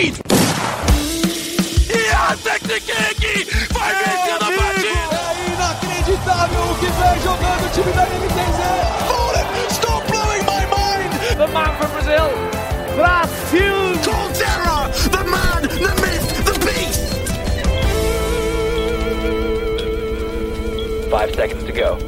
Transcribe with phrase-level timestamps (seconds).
[0.00, 0.06] E
[2.12, 2.36] a
[3.14, 5.18] King vai vencendo a partida!
[5.18, 8.60] É inacreditável o que vem jogando o time da MTZ!
[9.72, 11.10] Stop blowing my mind!
[11.36, 12.30] The man from Brazil,
[12.94, 13.98] Brasil!
[14.04, 17.02] Colterra, the man, the myth, the beast!
[21.10, 21.98] Five seconds to go.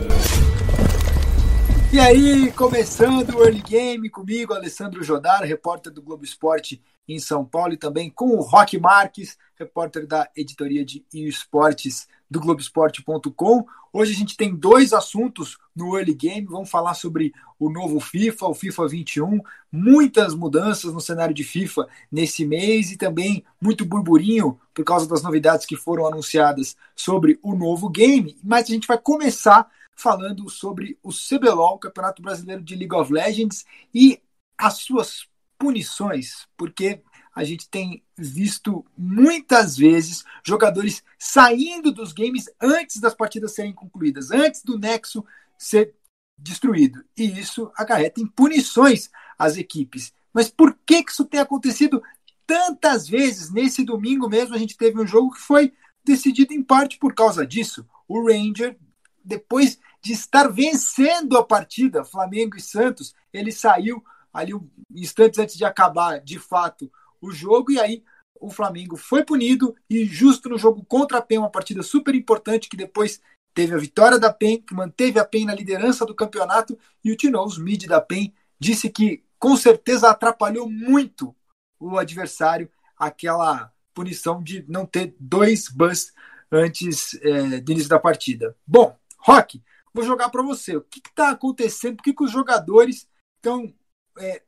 [1.92, 7.44] E aí, começando o Early Game comigo, Alessandro Jodar, repórter do Globo Esporte em São
[7.44, 13.66] Paulo, e também com o Rock Marques, repórter da editoria de esportes do Globoesporte.com.
[13.92, 16.46] Hoje a gente tem dois assuntos no Early Game.
[16.46, 21.88] Vamos falar sobre o novo FIFA, o FIFA 21, muitas mudanças no cenário de FIFA
[22.10, 27.54] nesse mês e também muito burburinho por causa das novidades que foram anunciadas sobre o
[27.54, 28.38] novo game.
[28.44, 33.66] Mas a gente vai começar falando sobre o CBLOL, Campeonato Brasileiro de League of Legends,
[33.92, 34.22] e
[34.56, 35.28] as suas
[35.60, 37.02] punições, porque
[37.36, 44.30] a gente tem visto muitas vezes jogadores saindo dos games antes das partidas serem concluídas,
[44.30, 45.22] antes do nexo
[45.58, 45.94] ser
[46.36, 47.04] destruído.
[47.14, 50.14] E isso acarreta em punições às equipes.
[50.32, 52.02] Mas por que, que isso tem acontecido
[52.46, 53.52] tantas vezes?
[53.52, 57.46] Nesse domingo mesmo a gente teve um jogo que foi decidido em parte por causa
[57.46, 57.86] disso.
[58.08, 58.78] O Ranger,
[59.22, 64.02] depois de estar vencendo a partida, Flamengo e Santos, ele saiu
[64.32, 64.52] ali
[64.94, 66.90] instantes antes de acabar de fato
[67.20, 68.02] o jogo, e aí
[68.40, 72.68] o Flamengo foi punido, e justo no jogo contra a PEN, uma partida super importante,
[72.68, 73.20] que depois
[73.52, 77.16] teve a vitória da PEN, que manteve a PEN na liderança do campeonato, e o
[77.16, 81.34] Tinoz, mid da PEN, disse que com certeza atrapalhou muito
[81.78, 86.12] o adversário aquela punição de não ter dois bans
[86.52, 88.56] antes é, do início da partida.
[88.66, 89.62] Bom, Rock,
[89.92, 90.76] vou jogar para você.
[90.76, 91.96] O que está acontecendo?
[91.96, 93.72] Por que, que os jogadores estão
[94.18, 94.42] é,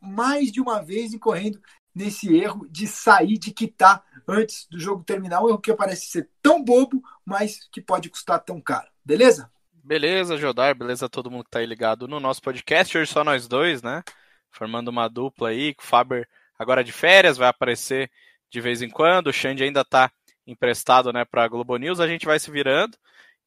[0.00, 1.60] mais de uma vez incorrendo
[1.94, 5.42] nesse erro de sair, de quitar antes do jogo terminar?
[5.42, 8.88] Um erro que parece ser tão bobo, mas que pode custar tão caro.
[9.04, 9.50] Beleza?
[9.72, 12.98] Beleza, Jodar, beleza todo mundo que tá aí ligado no nosso podcast.
[12.98, 14.02] Hoje só nós dois, né?
[14.50, 18.10] Formando uma dupla aí, o Faber agora de férias, vai aparecer
[18.50, 19.28] de vez em quando.
[19.28, 20.10] O Xande ainda tá
[20.46, 22.00] emprestado, né, pra Globo News.
[22.00, 22.96] A gente vai se virando.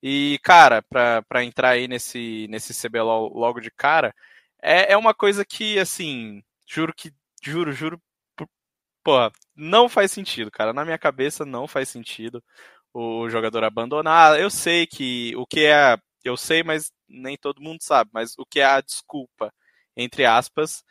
[0.02, 4.16] E, cara, para entrar aí nesse, nesse CBLOL logo de cara,
[4.62, 7.12] é, é uma coisa que, assim, juro que,
[7.44, 8.02] juro, juro,
[9.04, 9.14] pô,
[9.56, 10.74] não faz sentido, cara.
[10.74, 12.44] Na minha cabeça não faz sentido
[12.94, 14.40] o jogador abandonar.
[14.40, 18.46] Eu sei que o que é, eu sei, mas nem todo mundo sabe, mas o
[18.46, 19.54] que é a desculpa,
[19.98, 20.84] entre aspas,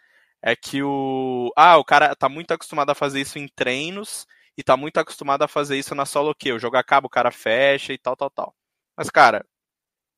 [0.42, 4.26] é que o, ah, o cara tá muito acostumado a fazer isso em treinos
[4.56, 7.30] e tá muito acostumado a fazer isso na solo que o jogo acaba, o cara
[7.32, 8.54] fecha e tal, tal, tal.
[8.96, 9.44] Mas, cara,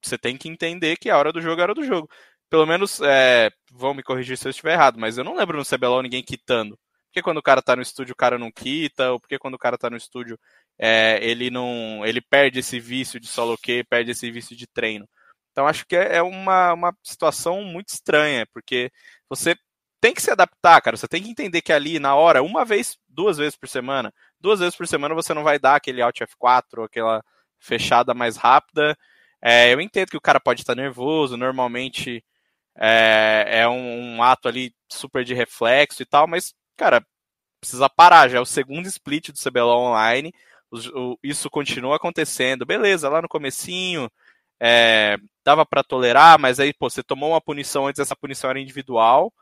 [0.02, 2.08] você tem que entender que a hora do jogo é hora do jogo.
[2.50, 5.64] Pelo menos, é, vão me corrigir se eu estiver errado, mas eu não lembro no
[5.64, 6.78] CBLOL ninguém quitando.
[7.06, 9.58] Porque quando o cara tá no estúdio, o cara não quita, ou porque quando o
[9.58, 10.38] cara tá no estúdio,
[10.78, 12.04] é, ele não.
[12.06, 15.08] ele perde esse vício de solo Q, perde esse vício de treino.
[15.52, 18.90] Então acho que é, é uma, uma situação muito estranha, porque
[19.28, 19.56] você
[20.00, 20.96] tem que se adaptar, cara.
[20.96, 24.60] Você tem que entender que ali, na hora, uma vez, duas vezes por semana, duas
[24.60, 27.22] vezes por semana você não vai dar aquele Alt F4, aquela
[27.58, 28.96] fechada mais rápida.
[29.42, 32.24] É, eu entendo que o cara pode estar nervoso, normalmente
[32.76, 37.04] é, é um, um, ato ali super de reflexo e tal, mas, cara,
[37.60, 40.32] precisa parar, já é o segundo split do CBLOL Online,
[40.70, 44.10] o, o, isso continua acontecendo, beleza, lá no comecinho
[44.60, 48.60] é, dava para tolerar, mas aí, pô, você tomou uma punição antes, essa punição era
[48.60, 49.32] individual,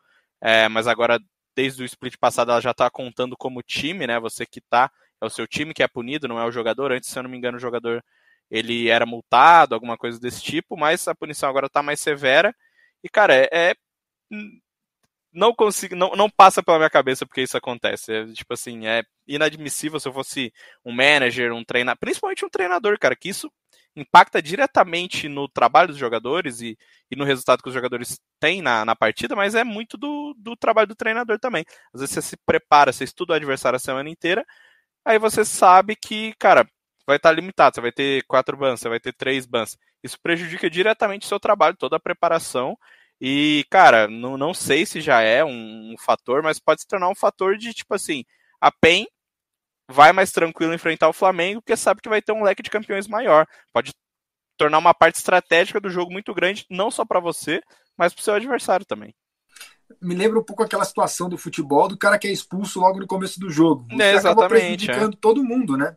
[0.40, 1.18] é, mas agora,
[1.56, 4.90] desde o split passado, ela já tá contando como time, né, você que tá
[5.20, 6.92] é o seu time que é punido, não é o jogador.
[6.92, 8.02] Antes, se eu não me engano, o jogador
[8.50, 12.54] ele era multado, alguma coisa desse tipo, mas a punição agora está mais severa.
[13.02, 13.74] E, cara, é, é.
[15.32, 18.12] não consigo, não, não passa pela minha cabeça porque isso acontece.
[18.12, 20.52] É, tipo assim, é inadmissível se eu fosse
[20.84, 23.50] um manager, um treinador, principalmente um treinador, cara, que isso
[23.96, 26.78] impacta diretamente no trabalho dos jogadores e,
[27.10, 30.56] e no resultado que os jogadores têm na, na partida, mas é muito do, do
[30.56, 31.64] trabalho do treinador também.
[31.92, 34.44] Às vezes você se prepara, você estuda o adversário a semana inteira,
[35.04, 36.68] aí você sabe que, cara,
[37.08, 39.78] vai estar limitado, você vai ter quatro bans, você vai ter três bans.
[40.04, 42.76] Isso prejudica diretamente o seu trabalho, toda a preparação.
[43.18, 47.08] E, cara, não, não sei se já é um, um fator, mas pode se tornar
[47.08, 48.26] um fator de, tipo assim,
[48.60, 49.06] a PEN
[49.90, 53.08] vai mais tranquilo enfrentar o Flamengo, porque sabe que vai ter um leque de campeões
[53.08, 53.46] maior.
[53.72, 53.90] Pode
[54.58, 57.62] tornar uma parte estratégica do jogo muito grande, não só para você,
[57.96, 59.14] mas para o seu adversário também
[60.02, 63.06] me lembra um pouco aquela situação do futebol do cara que é expulso logo no
[63.06, 63.86] começo do jogo.
[63.90, 64.26] Você é, exatamente.
[64.26, 65.18] Acaba prejudicando é.
[65.18, 65.96] todo mundo, né?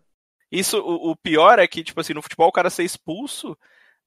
[0.51, 3.57] Isso, o, o, pior é que, tipo assim, no futebol o cara ser expulso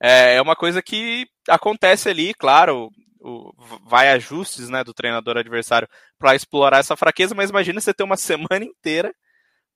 [0.02, 2.90] é, é uma coisa que acontece ali, claro.
[3.20, 3.52] o,
[3.86, 5.88] vai ajustes né, do treinador adversário
[6.18, 9.14] para explorar essa fraqueza, mas imagina você ter uma semana inteira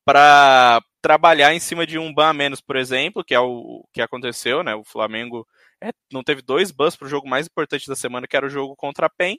[0.05, 4.01] para trabalhar em cima de um ban a menos, por exemplo, que é o que
[4.01, 4.75] aconteceu, né?
[4.75, 5.47] O Flamengo
[5.83, 8.51] é, não teve dois bans para o jogo mais importante da semana, que era o
[8.51, 9.39] jogo contra a PEN.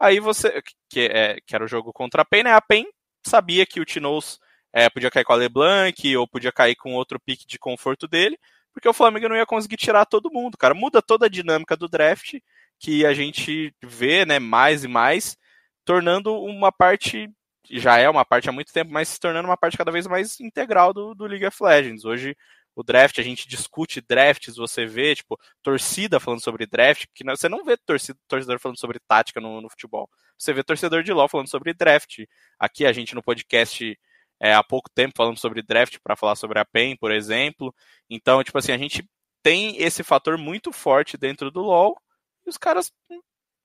[0.00, 2.52] Aí você, que, é, que era o jogo contra a PEN, né?
[2.54, 2.86] A PEN
[3.26, 4.38] sabia que o Tinoz
[4.72, 8.38] é, podia cair com a LeBlanc ou podia cair com outro pique de conforto dele,
[8.72, 10.74] porque o Flamengo não ia conseguir tirar todo mundo, cara.
[10.74, 12.34] Muda toda a dinâmica do draft
[12.78, 15.36] que a gente vê, né, mais e mais,
[15.84, 17.28] tornando uma parte
[17.70, 20.40] já é uma parte há muito tempo, mas se tornando uma parte cada vez mais
[20.40, 22.04] integral do, do League of Legends.
[22.04, 22.34] Hoje,
[22.74, 27.48] o draft, a gente discute drafts, você vê, tipo, torcida falando sobre draft, que você
[27.48, 30.08] não vê torcida, torcedor falando sobre tática no, no, futebol.
[30.38, 32.20] Você vê torcedor de LoL falando sobre draft.
[32.58, 33.98] Aqui a gente no podcast
[34.40, 37.74] é, há pouco tempo falando sobre draft para falar sobre a PEN, por exemplo.
[38.08, 39.08] Então, tipo assim, a gente
[39.42, 42.00] tem esse fator muito forte dentro do LoL
[42.46, 42.92] e os caras,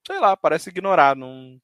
[0.05, 1.59] sei lá, parece ignorar, não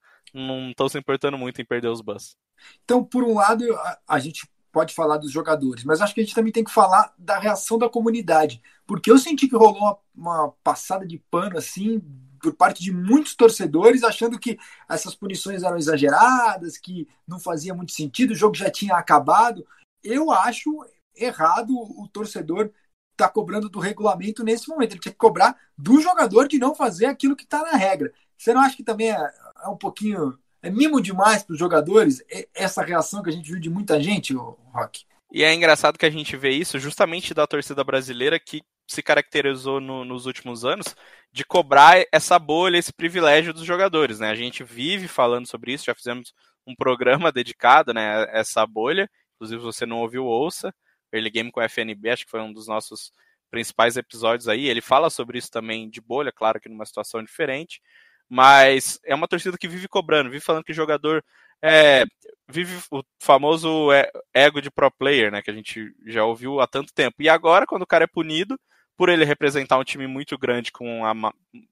[0.70, 2.36] estão se importando muito em perder os bus.
[2.84, 6.24] Então, por um lado, a, a, gente pode falar dos jogadores, mas acho que a
[6.24, 9.98] gente também tem que falar da reação da comunidade, porque eu senti que rolou uma,
[10.14, 12.02] uma passada de pano assim
[12.40, 14.58] por parte de muitos torcedores, achando que
[14.90, 19.66] essas punições eram exageradas, que não fazia muito sentido, o jogo já tinha acabado.
[20.04, 22.72] Eu acho errado o torcedor
[23.20, 24.94] tá cobrando do regulamento nesse momento.
[24.94, 28.14] Ele tinha que cobrar do jogador de não fazer aquilo que está na regra.
[28.38, 29.34] Você não acha que também é,
[29.64, 30.38] é um pouquinho.
[30.62, 32.22] É mimo demais para os jogadores
[32.54, 35.06] essa reação que a gente viu de muita gente, Rock?
[35.32, 38.62] E é engraçado que a gente vê isso justamente da torcida brasileira que
[38.94, 40.96] se caracterizou no, nos últimos anos
[41.32, 44.30] de cobrar essa bolha, esse privilégio dos jogadores, né?
[44.30, 46.34] A gente vive falando sobre isso, já fizemos
[46.66, 49.10] um programa dedicado, né, a essa bolha.
[49.36, 50.74] Inclusive, você não ouviu, ouça.
[51.12, 53.12] Early Game com a FNB, acho que foi um dos nossos
[53.50, 54.68] principais episódios aí.
[54.68, 57.82] Ele fala sobre isso também de bolha, claro que numa situação diferente.
[58.28, 61.24] Mas é uma torcida que vive cobrando, vive falando que jogador
[61.62, 62.04] é,
[62.48, 65.42] vive o famoso é, ego de pro player, né?
[65.42, 67.22] Que a gente já ouviu há tanto tempo.
[67.22, 68.60] E agora, quando o cara é punido,
[69.00, 71.14] por ele representar um time muito grande com a,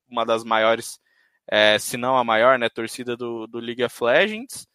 [0.10, 0.98] uma das maiores,
[1.46, 4.66] é, se não a maior, né, torcida do, do League of Legends,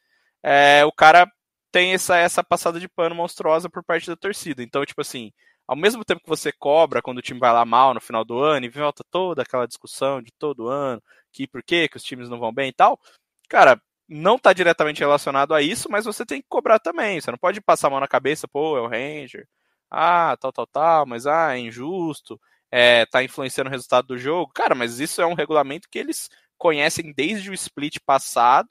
[0.42, 1.26] é, o cara
[1.70, 4.62] tem essa, essa passada de pano monstruosa por parte da torcida.
[4.62, 5.32] Então, tipo assim,
[5.66, 8.38] ao mesmo tempo que você cobra quando o time vai lá mal no final do
[8.38, 11.02] ano e volta toda aquela discussão de todo ano,
[11.32, 13.00] que por quê, que os times não vão bem e tal,
[13.48, 17.18] cara, não está diretamente relacionado a isso, mas você tem que cobrar também.
[17.18, 19.48] Você não pode passar a mão na cabeça, pô, é o Ranger,
[19.92, 22.40] ah, tal, tal, tal, mas ah, é injusto,
[22.70, 24.50] é, tá influenciando o resultado do jogo.
[24.54, 28.70] Cara, mas isso é um regulamento que eles conhecem desde o split passado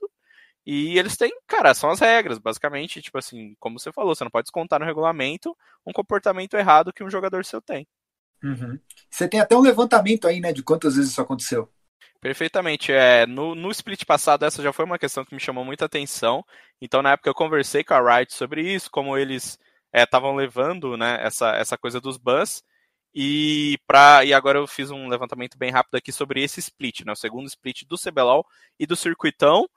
[0.66, 4.32] e eles têm, cara, são as regras, basicamente, tipo assim, como você falou, você não
[4.32, 7.88] pode descontar no regulamento um comportamento errado que um jogador seu tem.
[8.44, 8.80] Uhum.
[9.10, 11.70] Você tem até um levantamento aí, né, de quantas vezes isso aconteceu.
[12.20, 12.92] Perfeitamente.
[12.92, 16.44] É, no, no split passado, essa já foi uma questão que me chamou muita atenção.
[16.80, 19.60] Então, na época, eu conversei com a Riot sobre isso, como eles
[19.94, 22.64] estavam é, levando né, essa, essa coisa dos bans.
[23.14, 27.12] E, pra, e agora eu fiz um levantamento bem rápido aqui sobre esse split, né,
[27.12, 28.46] o segundo split do CBLOL
[28.80, 29.68] e do Circuitão.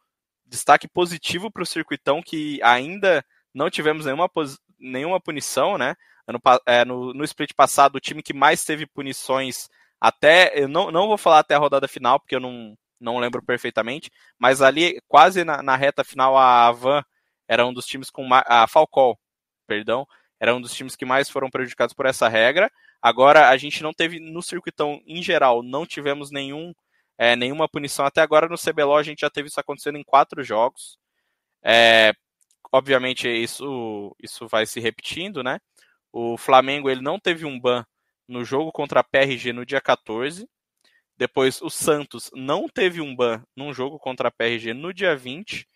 [0.47, 4.31] Destaque positivo para o Circuitão, que ainda não tivemos nenhuma,
[4.79, 5.95] nenhuma punição, né?
[6.29, 9.69] No, é, no, no split passado, o time que mais teve punições
[10.01, 13.43] até, eu não, não vou falar até a rodada final, porque eu não, não lembro
[13.43, 17.03] perfeitamente, mas ali, quase na, na reta final, a Van
[17.49, 19.19] era um dos times com a Falcol,
[19.67, 20.07] perdão,
[20.41, 22.71] era um dos times que mais foram prejudicados por essa regra.
[23.01, 26.75] Agora, a gente não teve, no circuitão em geral, não tivemos nenhum,
[27.19, 28.05] é, nenhuma punição.
[28.05, 30.99] Até agora, no CBLOL, a gente já teve isso acontecendo em quatro jogos.
[31.63, 32.13] É,
[32.73, 35.61] obviamente, isso, isso vai se repetindo, né?
[36.13, 37.85] O Flamengo, ele não teve um ban
[38.29, 40.49] no jogo contra a PRG no dia 14.
[41.17, 45.67] Depois o Santos não teve um ban num jogo contra a PRG no dia 20.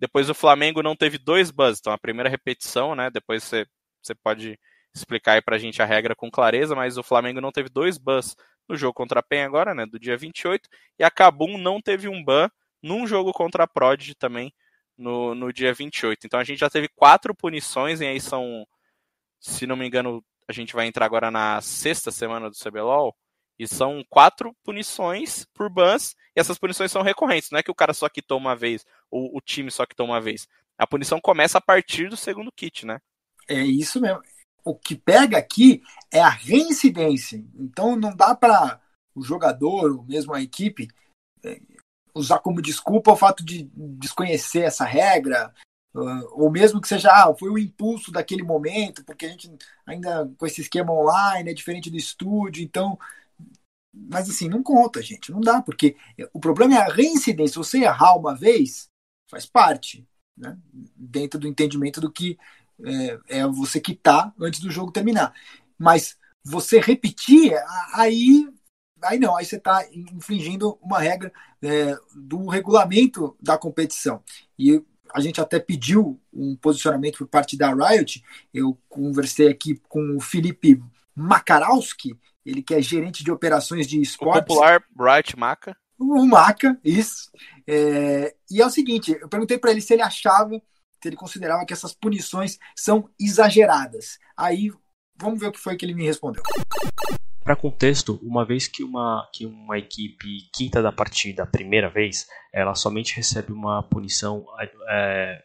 [0.00, 3.10] Depois o Flamengo não teve dois bans, então a primeira repetição, né?
[3.10, 3.66] Depois você,
[4.02, 4.58] você pode
[4.94, 8.34] explicar aí pra gente a regra com clareza, mas o Flamengo não teve dois bans
[8.66, 9.84] no jogo contra a PEN agora, né?
[9.84, 10.68] Do dia 28.
[10.98, 12.48] E a Cabum não teve um ban
[12.82, 14.52] num jogo contra a Prodigy também
[14.96, 16.26] no, no dia 28.
[16.26, 18.66] Então a gente já teve quatro punições, e aí são,
[19.40, 23.14] se não me engano, a gente vai entrar agora na sexta semana do CBLOL,
[23.58, 27.74] e são quatro punições por bans, e essas punições são recorrentes, não é que o
[27.74, 30.46] cara só quitou uma vez, ou o time só quitou uma vez.
[30.78, 32.98] A punição começa a partir do segundo kit, né?
[33.48, 34.20] É isso mesmo.
[34.64, 37.44] O que pega aqui é a reincidência.
[37.58, 38.80] Então não dá para
[39.14, 40.88] o jogador, ou mesmo a equipe,
[41.42, 41.60] é,
[42.14, 45.52] usar como desculpa o fato de desconhecer essa regra,
[45.92, 49.50] Uh, ou mesmo que seja, ah, foi o impulso daquele momento, porque a gente
[49.84, 52.96] ainda com esse esquema online é diferente do estúdio, então
[53.92, 55.96] mas assim, não conta, gente, não dá, porque
[56.32, 57.58] o problema é a reincidência.
[57.58, 58.88] Você errar uma vez,
[59.30, 60.06] faz parte,
[60.36, 60.58] né?
[60.96, 62.38] dentro do entendimento do que
[62.84, 65.32] é, é você quitar antes do jogo terminar.
[65.78, 67.52] Mas você repetir,
[67.94, 68.48] aí,
[69.02, 71.32] aí não, aí você está infringindo uma regra
[71.62, 74.22] é, do regulamento da competição.
[74.58, 74.82] E
[75.12, 78.22] a gente até pediu um posicionamento por parte da Riot.
[78.52, 80.82] Eu conversei aqui com o Felipe
[81.14, 84.42] Makarowski, ele que é gerente de operações de esportes.
[84.42, 85.76] O popular Bright Maca.
[86.00, 87.30] O Maca, isso.
[87.68, 90.50] É, e é o seguinte, eu perguntei para ele se ele achava,
[91.00, 94.18] se ele considerava que essas punições são exageradas.
[94.34, 94.72] Aí,
[95.14, 96.42] vamos ver o que foi que ele me respondeu.
[97.44, 102.26] Para contexto, uma vez que uma, que uma equipe quinta da partida a primeira vez,
[102.52, 104.46] ela somente recebe uma punição
[104.88, 105.42] é,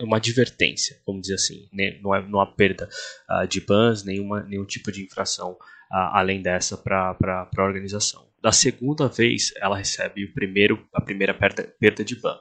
[0.00, 1.98] uma advertência, vamos dizer assim, né?
[2.02, 2.88] não, é, não há perda
[3.30, 7.16] uh, de bans, nenhuma, nenhum tipo de infração uh, além dessa para
[7.56, 8.26] a organização.
[8.46, 12.36] Da segunda vez, ela recebe o primeiro, a primeira perda, perda de ban.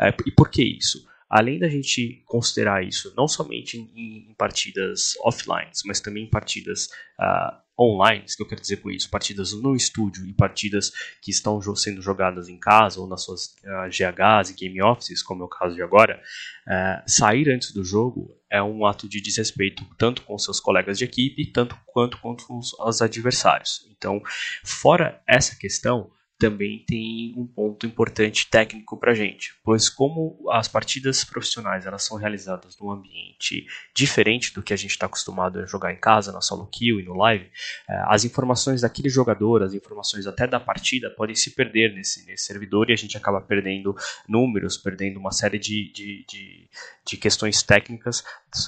[0.00, 1.06] Uh, e por que isso?
[1.30, 6.88] Além da gente considerar isso não somente em, em partidas offline, mas também em partidas
[7.20, 10.90] uh, online, o que eu quero dizer com isso, partidas no estúdio e partidas
[11.22, 15.22] que estão sendo jogadas em casa ou nas suas uh, ah, GHs e game offices,
[15.22, 16.20] como é o caso de agora,
[16.66, 21.04] uh, sair antes do jogo é um ato de desrespeito tanto com seus colegas de
[21.04, 23.84] equipe, tanto quanto com os, os adversários.
[23.90, 24.22] Então,
[24.62, 30.66] fora essa questão, também tem um ponto importante técnico para a gente, pois como as
[30.66, 35.66] partidas profissionais elas são realizadas num ambiente diferente do que a gente está acostumado a
[35.66, 37.44] jogar em casa, na solo queue e no live,
[37.88, 42.46] eh, as informações daquele jogador, as informações até da partida podem se perder nesse, nesse
[42.46, 43.94] servidor e a gente acaba perdendo
[44.28, 46.68] números, perdendo uma série de, de, de,
[47.06, 48.24] de questões técnicas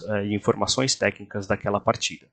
[0.09, 2.27] eh, e informações técnicas daquela partida.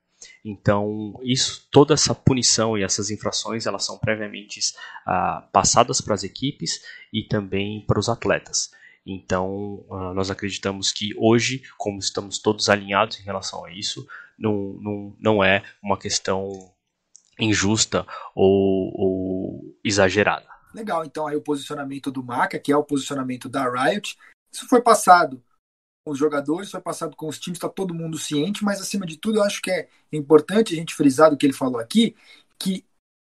[0.44, 4.60] Então, isso, toda essa punição e essas infrações, elas são previamente
[5.06, 8.72] ah, passadas para as equipes e também para os atletas.
[9.06, 14.06] Então, ah, nós acreditamos que hoje, como estamos todos alinhados em relação a isso,
[14.38, 16.72] não, não, não é uma questão
[17.40, 20.48] injusta ou, ou exagerada.
[20.74, 24.18] Legal, então aí o posicionamento do Maca, que é o posicionamento da Riot,
[24.52, 25.42] isso foi passado
[26.06, 29.38] os jogadores, foi passado com os times, está todo mundo ciente, mas acima de tudo
[29.38, 32.16] eu acho que é importante a gente frisar do que ele falou aqui,
[32.60, 32.86] que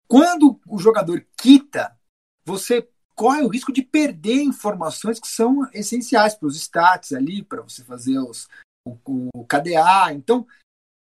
[0.08, 1.98] quando o jogador quita,
[2.44, 7.62] você corre o risco de perder informações que são essenciais para os stats ali, para
[7.62, 8.48] você fazer os,
[8.88, 8.98] o,
[9.36, 10.14] o, KDA.
[10.14, 10.48] Então,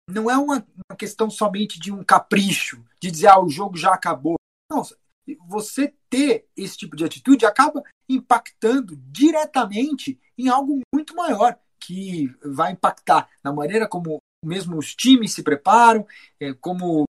[0.09, 3.93] não é uma, uma, questão somente de um capricho, de dizer, ah, o jogo já
[3.93, 4.35] acabou.
[4.69, 4.83] Não,
[5.47, 12.71] você ter esse tipo de atitude acaba impactando diretamente em algo muito maior, que vai
[12.71, 16.05] impactar na maneira como mesmo os times se preparam,
[16.39, 17.05] é, como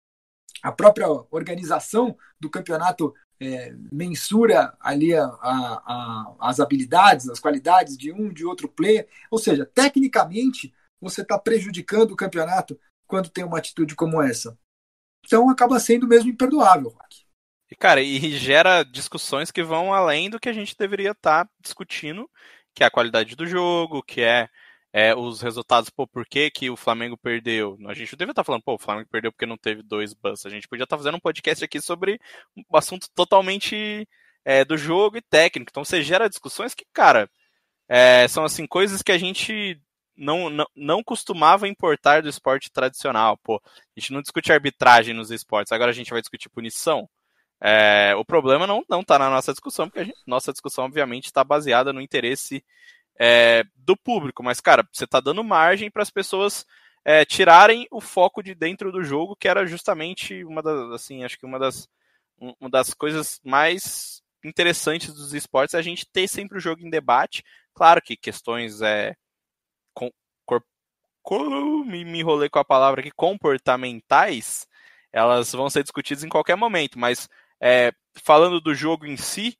[0.63, 7.97] a própria organização do campeonato é, mensura ali a, a, a, as habilidades, as qualidades
[7.97, 9.07] de um, de outro player.
[9.31, 14.59] Ou seja, tecnicamente, você está prejudicando o campeonato quando tem uma atitude como essa.
[15.25, 17.28] Então acaba sendo mesmo imperdoável, Rock.
[17.71, 21.51] E, cara, e gera discussões que vão além do que a gente deveria estar tá
[21.61, 22.29] discutindo,
[22.75, 24.49] que é a qualidade do jogo, que é,
[24.93, 27.77] é os resultados, pô, por que, que o Flamengo perdeu?
[27.87, 30.15] A gente não deveria estar tá falando, pô, o Flamengo perdeu porque não teve dois
[30.15, 30.47] bans.
[30.47, 32.21] A gente podia estar tá fazendo um podcast aqui sobre
[32.57, 34.09] um assunto totalmente
[34.45, 35.71] é, do jogo e técnico.
[35.71, 37.31] Então você gera discussões que, cara,
[37.89, 39.81] é, são assim, coisas que a gente
[40.17, 43.37] não, não, não costumava importar do esporte tradicional.
[43.39, 47.09] Pô, a gente não discute arbitragem nos esportes, agora a gente vai discutir punição.
[47.61, 51.93] É, o problema não está na nossa discussão, porque gente, nossa discussão, obviamente, está baseada
[51.93, 52.65] no interesse
[53.19, 54.43] é, do público.
[54.43, 56.65] Mas, cara, você está dando margem para as pessoas
[57.05, 61.39] é, tirarem o foco de dentro do jogo, que era justamente uma das, assim, acho
[61.39, 61.89] que uma das,
[62.39, 66.91] uma das coisas mais interessantes dos esportes é a gente ter sempre o jogo em
[66.91, 67.43] debate.
[67.75, 69.17] Claro que questões é,
[69.93, 70.11] com,
[71.29, 74.67] cor, me, me enrolei com a palavra aqui, comportamentais,
[75.13, 77.29] elas vão ser discutidas em qualquer momento, mas
[77.61, 77.93] é,
[78.25, 79.59] falando do jogo em si,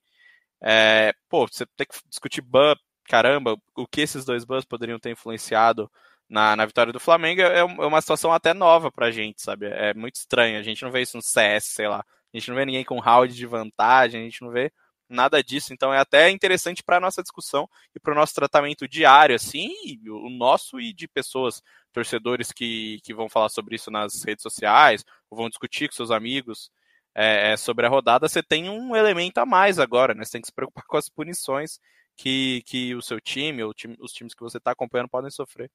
[0.61, 2.75] é, pô, você tem que discutir ban,
[3.05, 5.89] caramba, o que esses dois bans poderiam ter influenciado
[6.29, 9.65] na, na vitória do Flamengo é, é uma situação até nova pra gente, sabe?
[9.67, 10.59] É muito estranho.
[10.59, 12.05] A gente não vê isso no CS, sei lá.
[12.33, 14.71] A gente não vê ninguém com round de vantagem, a gente não vê
[15.09, 15.73] nada disso.
[15.73, 19.71] Então é até interessante para nossa discussão e para o nosso tratamento diário, assim,
[20.07, 25.03] o nosso e de pessoas, torcedores que, que vão falar sobre isso nas redes sociais,
[25.31, 26.69] ou vão discutir com seus amigos
[27.15, 30.23] é, é, sobre a rodada, você tem um elemento a mais agora, né?
[30.23, 31.79] Você tem que se preocupar com as punições
[32.17, 35.69] que, que o seu time, ou time, os times que você está acompanhando podem sofrer.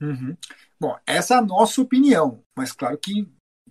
[0.00, 0.36] Uhum.
[0.78, 3.28] Bom, essa é a nossa opinião, mas claro que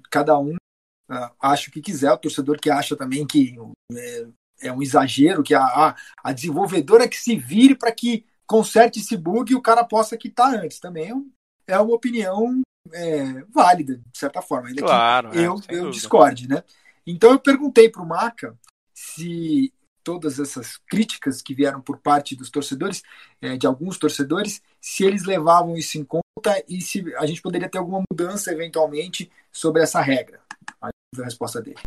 [0.10, 3.56] cada um uh, ache o que quiser, o torcedor que acha também que
[3.94, 4.28] é,
[4.62, 9.18] é um exagero, que a, a, a desenvolvedora que se vire para que conserte esse
[9.18, 10.80] bug e o cara possa quitar antes.
[10.80, 14.70] Também é, é uma opinião é, válida, de certa forma.
[14.70, 16.64] Ainda claro, que eu, eu discorde, né?
[17.06, 18.58] Então eu perguntei para o Maca
[18.94, 23.02] se todas essas críticas que vieram por parte dos torcedores,
[23.42, 27.70] é, de alguns torcedores, se eles levavam isso em conta e se a gente poderia
[27.70, 30.42] ter alguma mudança eventualmente sobre essa regra.
[30.82, 30.92] A
[31.24, 31.78] resposta dele.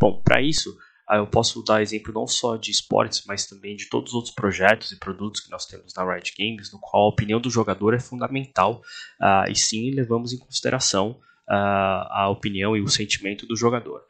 [0.00, 0.76] Bom, para isso,
[1.10, 4.90] eu posso dar exemplo não só de esportes, mas também de todos os outros projetos
[4.90, 8.00] e produtos que nós temos na Riot Games, no qual a opinião do jogador é
[8.00, 8.80] fundamental
[9.20, 14.02] uh, e sim levamos em consideração a opinião e o sentimento do jogador.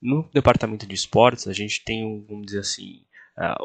[0.00, 3.04] No departamento de esportes, a gente tem, um, vamos dizer assim,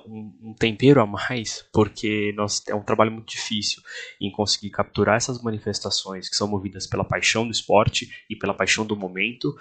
[0.06, 3.82] um, tempero a mais, porque nós, é um trabalho muito difícil
[4.22, 8.86] em conseguir capturar essas manifestações que são movidas pela paixão do esporte e pela paixão
[8.86, 9.56] do momento,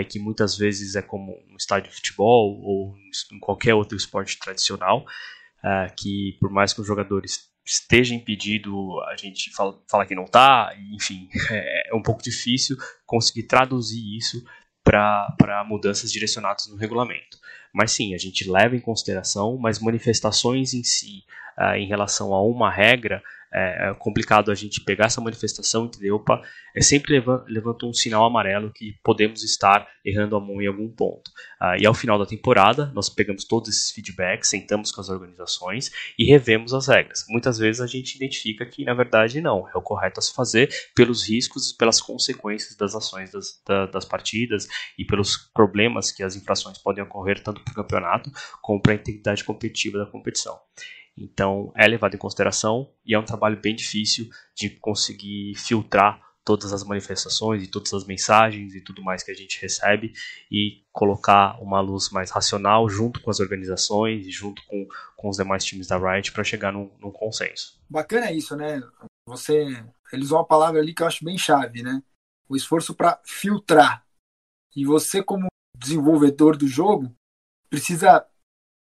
[0.00, 2.94] e que muitas vezes é como um estádio de futebol ou
[3.32, 5.04] em qualquer outro esporte tradicional,
[5.96, 10.74] que por mais que os jogadores esteja impedido, a gente fala, fala que não está,
[10.92, 12.76] enfim, é um pouco difícil
[13.06, 14.44] conseguir traduzir isso
[14.82, 17.38] para mudanças direcionadas no regulamento.
[17.72, 21.24] Mas sim, a gente leva em consideração, mas manifestações em si,
[21.56, 26.16] uh, em relação a uma regra, é, é complicado a gente pegar essa manifestação, entendeu?
[26.16, 26.42] Opa,
[26.74, 31.30] é sempre levanta um sinal amarelo que podemos estar errando a mão em algum ponto.
[31.60, 35.90] Ah, e ao final da temporada, nós pegamos todos esses feedbacks, sentamos com as organizações
[36.18, 37.24] e revemos as regras.
[37.28, 40.70] Muitas vezes a gente identifica que, na verdade, não, é o correto a se fazer
[40.94, 44.66] pelos riscos e pelas consequências das ações das, da, das partidas
[44.98, 48.30] e pelos problemas que as infrações podem ocorrer tanto para o campeonato
[48.60, 50.58] como para a integridade competitiva da competição.
[51.16, 56.72] Então é levado em consideração e é um trabalho bem difícil de conseguir filtrar todas
[56.72, 60.12] as manifestações e todas as mensagens e tudo mais que a gente recebe
[60.50, 65.36] e colocar uma luz mais racional junto com as organizações e junto com, com os
[65.36, 67.80] demais times da Riot para chegar num, num, consenso.
[67.88, 68.82] Bacana isso, né?
[69.28, 72.02] Você eles usam uma palavra ali que eu acho bem chave, né?
[72.48, 74.04] O esforço para filtrar.
[74.74, 75.46] E você como
[75.76, 77.14] desenvolvedor do jogo
[77.70, 78.26] precisa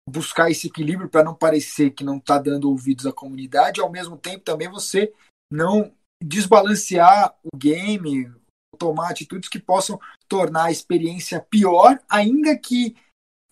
[0.10, 4.18] buscar esse equilíbrio para não parecer que não está dando ouvidos à comunidade, ao mesmo
[4.18, 5.14] tempo também você
[5.52, 8.32] não desbalancear o game,
[8.78, 12.96] tomar atitudes que possam tornar a experiência pior, ainda que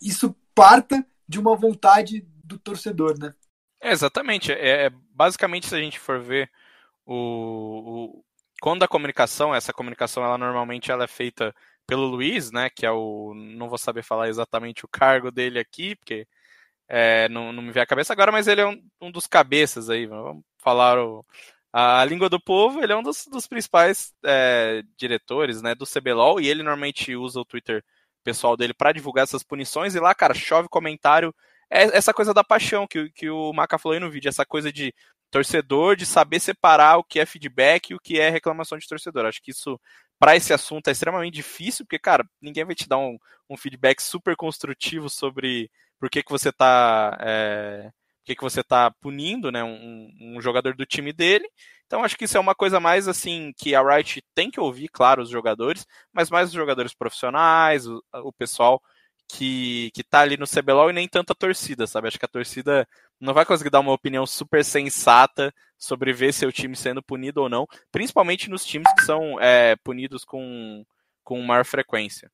[0.02, 3.34] isso parta de uma vontade do torcedor, né?
[3.82, 4.52] É, exatamente.
[4.52, 6.50] É, basicamente, se a gente for ver
[7.06, 8.26] o, o,
[8.62, 11.56] quando a comunicação, essa comunicação, ela normalmente ela é feita
[11.88, 12.70] pelo Luiz, né?
[12.70, 13.34] Que é o.
[13.34, 16.28] Não vou saber falar exatamente o cargo dele aqui, porque
[16.94, 19.90] é, não, não, me vem à cabeça agora, mas ele é um, um dos cabeças
[19.90, 21.26] aí, vamos falar o,
[21.72, 26.42] a língua do povo, ele é um dos, dos principais é, diretores né, do CBLOL
[26.42, 27.82] e ele normalmente usa o Twitter
[28.26, 31.34] pessoal dele para divulgar essas punições e lá, cara, chove comentário.
[31.70, 34.70] É essa coisa da paixão que, que o Maca falou aí no vídeo, essa coisa
[34.70, 34.94] de
[35.32, 39.26] torcedor, de saber separar o que é feedback e o que é reclamação de torcedor.
[39.26, 39.80] Acho que isso,
[40.20, 43.18] para esse assunto, é extremamente difícil, porque, cara, ninguém vai te dar um,
[43.50, 47.92] um feedback super construtivo sobre por que, que você está é,
[48.26, 51.48] que, que você está punindo né, um, um, jogador do time dele.
[51.86, 54.88] Então acho que isso é uma coisa mais assim que a Wright tem que ouvir,
[54.90, 58.82] claro, os jogadores, mas mais os jogadores profissionais, o, o pessoal
[59.28, 62.08] que, que tá ali no CBLOL e nem tanta torcida, sabe?
[62.08, 62.88] Acho que a torcida
[63.20, 67.50] não vai conseguir dar uma opinião super sensata sobre ver seu time sendo punido ou
[67.50, 70.84] não, principalmente nos times que são é, punidos com,
[71.24, 72.32] com maior frequência.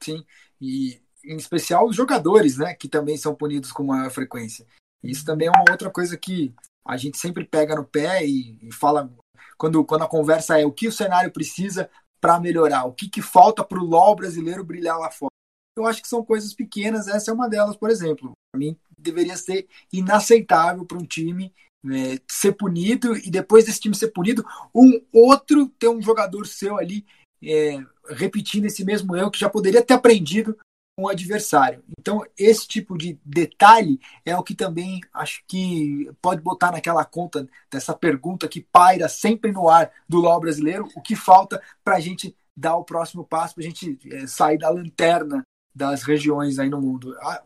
[0.00, 0.24] Sim,
[0.60, 4.66] e em especial os jogadores, né, que também são punidos com maior frequência.
[5.02, 6.54] Isso também é uma outra coisa que
[6.86, 9.10] a gente sempre pega no pé e, e fala
[9.56, 13.20] quando, quando a conversa é o que o cenário precisa para melhorar, o que, que
[13.20, 15.30] falta para o LoL brasileiro brilhar lá fora.
[15.76, 18.32] Eu acho que são coisas pequenas, essa é uma delas, por exemplo.
[18.52, 21.52] Para mim, deveria ser inaceitável para um time
[21.84, 26.78] né, ser punido e depois desse time ser punido, um outro ter um jogador seu
[26.78, 27.04] ali
[27.42, 30.56] é, repetindo esse mesmo erro que já poderia ter aprendido
[30.98, 31.82] o adversário.
[31.98, 37.48] Então, esse tipo de detalhe é o que também acho que pode botar naquela conta
[37.70, 42.00] dessa pergunta que paira sempre no ar do LOL brasileiro, o que falta para a
[42.00, 45.42] gente dar o próximo passo, para a gente é, sair da lanterna
[45.74, 47.16] das regiões aí no mundo.
[47.20, 47.42] Ah,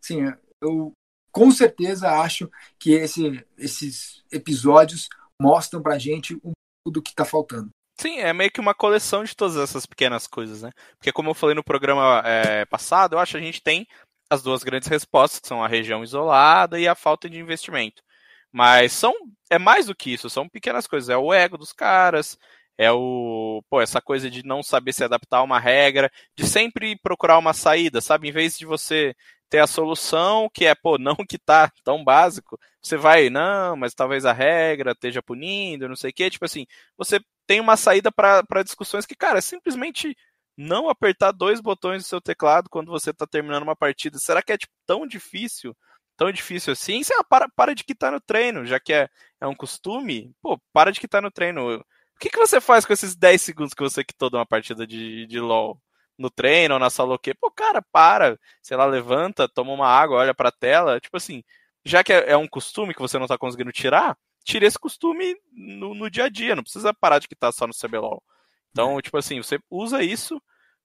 [0.00, 0.22] sim,
[0.60, 0.92] eu
[1.32, 5.08] com certeza acho que esse, esses episódios
[5.40, 6.52] mostram para a gente um
[6.84, 7.70] pouco do que está faltando.
[8.00, 10.70] Sim, é meio que uma coleção de todas essas pequenas coisas, né?
[10.96, 13.86] Porque como eu falei no programa é, passado, eu acho que a gente tem
[14.30, 18.02] as duas grandes respostas, que são a região isolada e a falta de investimento.
[18.50, 19.12] Mas são
[19.50, 21.10] é mais do que isso, são pequenas coisas.
[21.10, 22.38] É o ego dos caras,
[22.80, 26.98] é o, pô, essa coisa de não saber se adaptar a uma regra, de sempre
[27.02, 28.28] procurar uma saída, sabe?
[28.28, 29.14] Em vez de você
[29.50, 33.92] ter a solução, que é, pô, não que tá tão básico, você vai, não, mas
[33.92, 36.64] talvez a regra esteja punindo, não sei o quê, tipo assim,
[36.96, 40.16] você tem uma saída para discussões que, cara, é simplesmente
[40.56, 44.18] não apertar dois botões do seu teclado quando você tá terminando uma partida.
[44.18, 45.76] Será que é tipo, tão difícil?
[46.16, 47.02] Tão difícil assim?
[47.02, 49.08] Você para, para de quitar no treino, já que é,
[49.40, 51.84] é um costume, pô, para de quitar no treino.
[52.20, 54.86] O que, que você faz com esses 10 segundos que você quitou de uma partida
[54.86, 55.80] de, de LoL?
[56.20, 57.32] no treino ou na sala o quê?
[57.32, 61.00] Pô, cara, para, sei lá, levanta, toma uma água, olha pra tela.
[61.00, 61.42] Tipo assim,
[61.82, 65.34] já que é, é um costume que você não tá conseguindo tirar, tire esse costume
[65.50, 68.22] no, no dia a dia, não precisa parar de quitar só no CBLOL.
[68.70, 69.02] Então, é.
[69.02, 70.40] tipo assim, você usa isso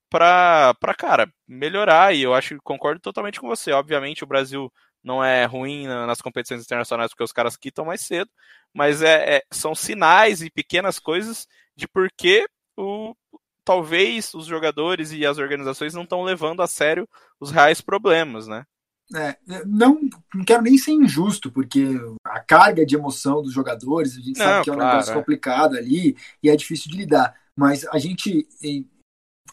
[0.10, 3.74] pra, pra, cara, melhorar, e eu acho que concordo totalmente com você.
[3.74, 4.72] Obviamente, o Brasil
[5.06, 8.30] não é ruim nas competições internacionais porque os caras quitam mais cedo,
[8.74, 13.16] mas é, é são sinais e pequenas coisas de por que o,
[13.64, 17.08] talvez os jogadores e as organizações não estão levando a sério
[17.40, 18.66] os reais problemas, né?
[19.14, 19.38] É,
[19.68, 20.02] não,
[20.34, 21.86] não quero nem ser injusto, porque
[22.26, 25.12] a carga de emoção dos jogadores, a gente não, sabe que é um claro, negócio
[25.12, 25.16] é.
[25.16, 28.48] complicado ali e é difícil de lidar, mas a gente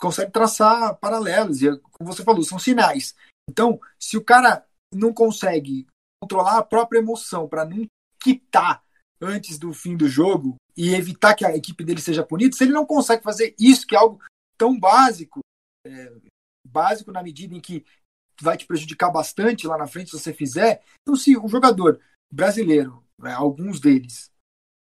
[0.01, 3.15] consegue traçar paralelos, e como você falou, são sinais.
[3.49, 5.87] Então, se o cara não consegue
[6.21, 7.87] controlar a própria emoção para não
[8.23, 8.83] quitar
[9.21, 12.73] antes do fim do jogo e evitar que a equipe dele seja punida, se ele
[12.73, 14.21] não consegue fazer isso, que é algo
[14.57, 15.41] tão básico,
[15.87, 16.13] é,
[16.67, 17.85] básico na medida em que
[18.41, 22.01] vai te prejudicar bastante lá na frente se você fizer, então se o jogador
[22.33, 24.31] brasileiro, né, alguns deles,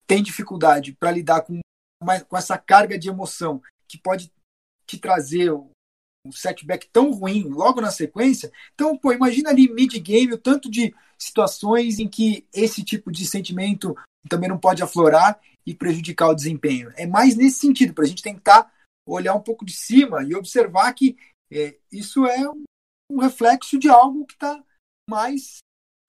[0.05, 1.59] tem dificuldade para lidar com,
[2.01, 4.31] uma, com essa carga de emoção que pode
[4.85, 5.51] te trazer
[6.29, 8.51] um setback tão ruim logo na sequência.
[8.73, 13.95] Então, pô, imagina ali mid-game o tanto de situações em que esse tipo de sentimento
[14.29, 16.91] também não pode aflorar e prejudicar o desempenho.
[16.95, 18.71] É mais nesse sentido, para a gente tentar
[19.07, 21.17] olhar um pouco de cima e observar que
[21.51, 22.49] é, isso é
[23.11, 24.63] um, reflexo de algo que está
[25.09, 25.57] mais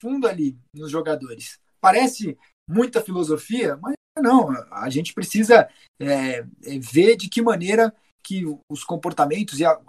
[0.01, 1.59] fundo ali nos jogadores.
[1.81, 4.51] Parece muita filosofia, mas não.
[4.71, 5.69] A gente precisa
[6.01, 6.45] é, é,
[6.79, 9.81] ver de que maneira que os comportamentos e a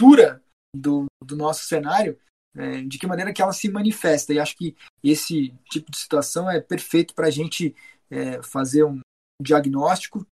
[0.00, 0.42] cultura
[0.74, 2.18] do, do nosso cenário,
[2.56, 4.32] é, de que maneira que ela se manifesta.
[4.32, 7.74] E acho que esse tipo de situação é perfeito para a gente
[8.10, 9.00] é, fazer um
[9.42, 10.26] diagnóstico.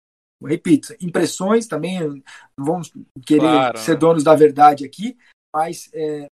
[0.45, 1.99] Repito, impressões também,
[2.59, 2.93] não vamos
[3.25, 3.79] querer claro.
[3.79, 5.17] ser donos da verdade aqui,
[5.55, 6.27] mas é,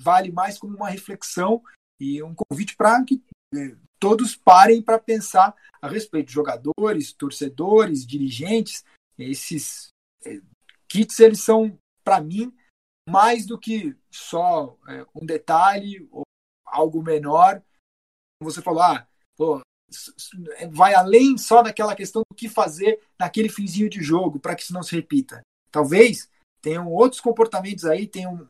[0.00, 1.62] vale mais como uma reflexão
[2.00, 3.22] e um convite para que
[3.54, 6.32] é, todos parem para pensar a respeito.
[6.32, 8.84] Jogadores, torcedores, dirigentes,
[9.16, 9.90] esses
[10.24, 10.40] é,
[10.88, 12.56] kits eles são para mim,
[13.06, 16.22] mais do que só é, um detalhe ou
[16.64, 17.62] algo menor.
[18.42, 19.60] Você falou, ah, pô,
[20.70, 24.72] vai além só daquela questão do que fazer naquele finzinho de jogo para que isso
[24.72, 25.42] não se repita.
[25.70, 26.30] Talvez
[26.62, 28.46] tenham outros comportamentos aí, tenham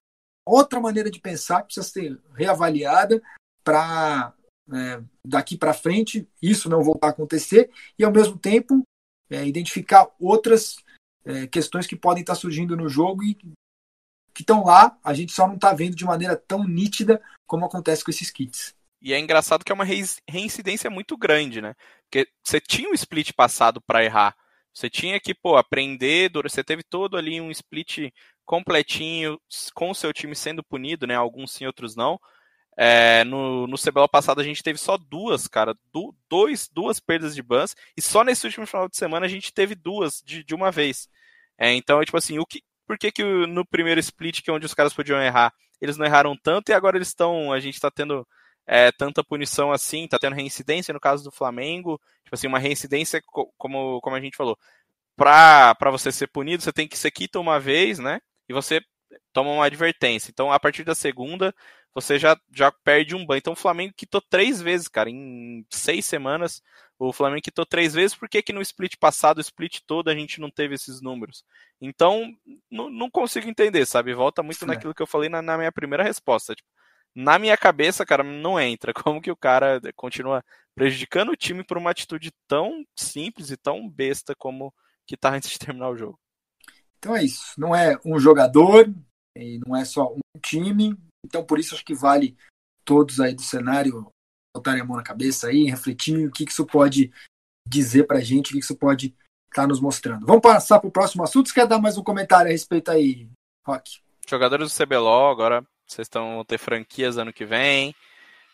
[0.46, 3.20] outra maneira de pensar que precisa ser reavaliada
[3.64, 4.32] para
[4.72, 8.82] é, daqui para frente isso não voltar a acontecer e ao mesmo tempo
[9.28, 10.76] é, identificar outras
[11.28, 15.46] é, questões que podem estar surgindo no jogo e que estão lá, a gente só
[15.46, 18.74] não está vendo de maneira tão nítida como acontece com esses kits.
[19.02, 21.74] E é engraçado que é uma reincidência muito grande, né?
[22.04, 24.34] Porque você tinha um split passado para errar.
[24.72, 28.10] Você tinha que, pô, aprender, você teve todo ali um split
[28.44, 29.38] completinho,
[29.74, 31.14] com o seu time sendo punido, né?
[31.14, 32.18] Alguns sim, outros não.
[32.76, 37.34] É, no, no CBLOL passado a gente teve só duas, cara, du, dois, duas perdas
[37.34, 40.54] de bans, e só nesse último final de semana a gente teve duas de, de
[40.54, 41.08] uma vez.
[41.58, 44.52] É, então, é tipo assim, o que, por que, que no primeiro split, que é
[44.52, 47.74] onde os caras podiam errar, eles não erraram tanto e agora eles estão, a gente
[47.74, 48.26] está tendo
[48.66, 53.20] é, tanta punição assim, tá tendo reincidência no caso do Flamengo, tipo assim, uma reincidência,
[53.56, 54.58] como, como a gente falou,
[55.16, 58.20] para você ser punido, você tem que ser quita uma vez, né?
[58.48, 58.80] E você
[59.32, 60.30] toma uma advertência.
[60.30, 61.54] Então, a partir da segunda,
[61.94, 63.38] você já, já perde um banho.
[63.38, 66.62] Então, o Flamengo quitou três vezes, cara, em seis semanas.
[66.98, 70.14] O Flamengo quitou três vezes, por que, que no split passado, o split todo, a
[70.14, 71.44] gente não teve esses números?
[71.80, 72.34] Então,
[72.68, 74.12] não, consigo entender, sabe?
[74.12, 74.66] Volta muito é.
[74.66, 76.56] naquilo que eu falei na, na minha primeira resposta.
[76.56, 76.68] Tipo,
[77.14, 78.92] na minha cabeça, cara, não entra.
[79.04, 83.88] Como que o cara continua prejudicando o time por uma atitude tão simples e tão
[83.88, 84.72] besta como
[85.06, 86.18] que tá antes de terminar o jogo?
[86.98, 87.54] Então é isso.
[87.56, 88.92] Não é um jogador,
[89.36, 90.96] e não é só um time.
[91.24, 92.36] Então por isso acho que vale
[92.84, 94.10] todos aí do cenário
[94.54, 97.12] botarem a mão na cabeça aí, refletir o que, que isso pode
[97.66, 99.14] dizer pra gente, o que, que isso pode
[99.48, 100.26] estar tá nos mostrando.
[100.26, 101.48] Vamos passar pro próximo assunto.
[101.48, 103.28] Você quer dar mais um comentário a respeito aí,
[103.66, 104.00] Rock?
[104.26, 107.94] Jogadores do CBLOL agora vocês estão vão ter franquias ano que vem.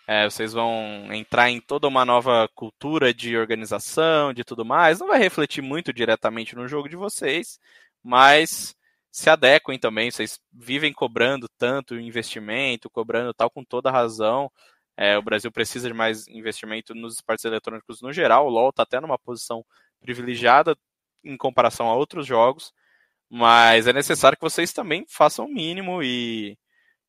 [0.06, 5.00] é, vocês vão entrar em toda uma nova cultura de organização, de tudo mais.
[5.00, 7.58] Não vai refletir muito diretamente no jogo de vocês,
[8.02, 8.76] mas
[9.10, 10.10] se adequem também.
[10.10, 14.50] Vocês vivem cobrando tanto investimento, cobrando tal com toda razão.
[14.96, 18.46] É, o Brasil precisa de mais investimento nos esportes eletrônicos no geral.
[18.46, 19.64] O LoL está até numa posição
[20.00, 20.76] privilegiada
[21.24, 22.72] em comparação a outros jogos,
[23.28, 26.58] mas é necessário que vocês também façam o mínimo e,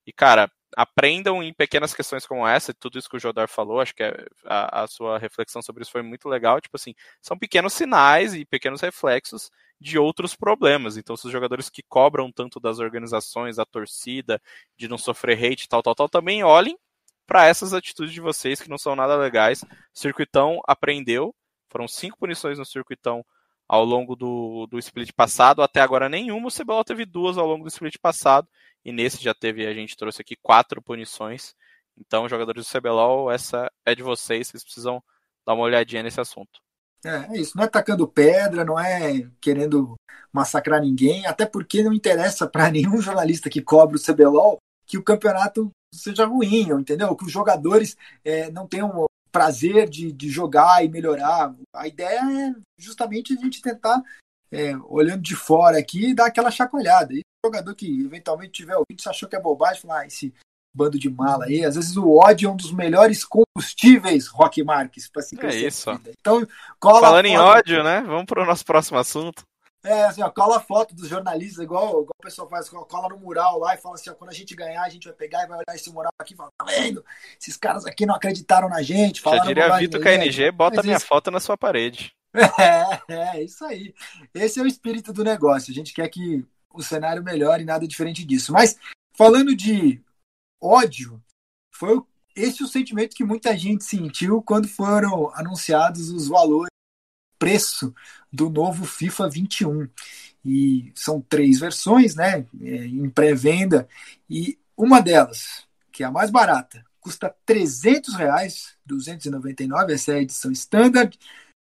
[0.07, 3.95] e cara, aprendam em pequenas questões como essa, tudo isso que o Jodar falou, acho
[3.95, 6.59] que é, a, a, sua reflexão sobre isso foi muito legal.
[6.59, 10.97] Tipo assim, são pequenos sinais e pequenos reflexos de outros problemas.
[10.97, 14.41] Então, se os jogadores que cobram tanto das organizações, da torcida,
[14.77, 16.77] de não sofrer hate, tal, tal, tal, também olhem
[17.25, 19.63] para essas atitudes de vocês que não são nada legais.
[19.63, 21.33] O Circuitão aprendeu,
[21.69, 23.25] foram cinco punições no Circuitão
[23.67, 27.63] ao longo do, do split passado, até agora nenhuma, o CBLOL teve duas ao longo
[27.63, 28.47] do split passado,
[28.83, 31.55] e nesse já teve, a gente trouxe aqui quatro punições.
[31.97, 35.01] Então, jogadores do CBLOL, essa é de vocês, vocês precisam
[35.45, 36.59] dar uma olhadinha nesse assunto.
[37.03, 39.95] É, é isso, não é tacando pedra, não é querendo
[40.31, 45.03] massacrar ninguém, até porque não interessa para nenhum jornalista que cobre o CBLOL que o
[45.03, 47.15] campeonato seja ruim, entendeu?
[47.15, 51.53] Que os jogadores é, não tenham prazer de, de jogar e melhorar.
[51.73, 54.01] A ideia é justamente a gente tentar,
[54.51, 57.13] é, olhando de fora aqui, dar aquela chacoalhada.
[57.13, 60.33] E jogador que eventualmente tiver ouvido, se achou que é bobagem, falar, ah, esse
[60.75, 61.63] bando de mala aí.
[61.63, 65.63] Às vezes o ódio é um dos melhores combustíveis, Rock Marques, para se crescer.
[65.63, 65.89] É isso.
[66.19, 66.45] Então,
[66.79, 68.01] cola Falando em ódio, né?
[68.01, 69.43] Vamos para o nosso próximo assunto.
[69.85, 73.19] É, assim, ó, cola a foto dos jornalistas, igual, igual o pessoal faz, cola no
[73.19, 75.47] mural lá e fala assim, ó, quando a gente ganhar, a gente vai pegar e
[75.47, 77.05] vai olhar esse mural aqui e falar, tá vendo?
[77.39, 79.21] Esses caras aqui não acreditaram na gente.
[79.21, 81.05] Já diria Vitor KNG, bota minha isso...
[81.05, 82.13] foto na sua parede.
[82.59, 83.93] É, é, isso aí.
[84.33, 85.71] Esse é o espírito do negócio.
[85.71, 88.51] A gente quer que o cenário melhore e nada diferente disso.
[88.51, 88.75] Mas,
[89.17, 90.01] falando de
[90.61, 91.23] ódio,
[91.73, 92.01] foi
[92.35, 96.69] esse o sentimento que muita gente sentiu quando foram anunciados os valores,
[97.37, 97.93] preço
[98.31, 99.89] do novo FIFA 21.
[100.43, 103.87] E são três versões, né, é, em pré-venda,
[104.29, 110.21] e uma delas, que é a mais barata, custa 300 reais, 299, essa é a
[110.21, 111.17] edição standard.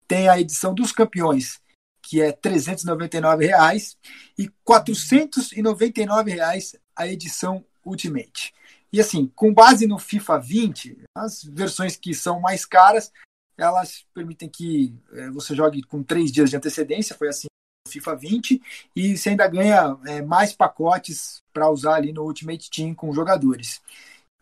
[0.07, 1.59] Tem a edição dos campeões,
[2.01, 3.97] que é 399 reais,
[4.37, 8.53] e 499 reais a edição Ultimate.
[8.91, 13.11] E assim, com base no FIFA 20, as versões que são mais caras,
[13.57, 17.47] elas permitem que é, você jogue com três dias de antecedência, foi assim
[17.85, 18.61] no FIFA 20,
[18.95, 23.81] e você ainda ganha é, mais pacotes para usar ali no Ultimate Team com jogadores.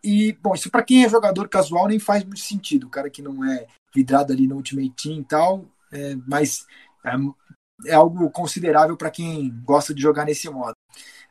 [0.03, 3.21] E, bom, isso para quem é jogador casual nem faz muito sentido, o cara que
[3.21, 6.65] não é vidrado ali no Ultimate Team e tal, é, mas
[7.05, 10.73] é, é, algo considerável para quem gosta de jogar nesse modo.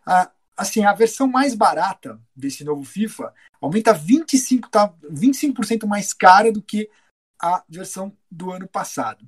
[0.06, 6.52] A, assim, a versão mais barata desse novo FIFA aumenta 25%, tá, 25 mais cara
[6.52, 6.88] do que
[7.40, 9.26] a versão do ano passado.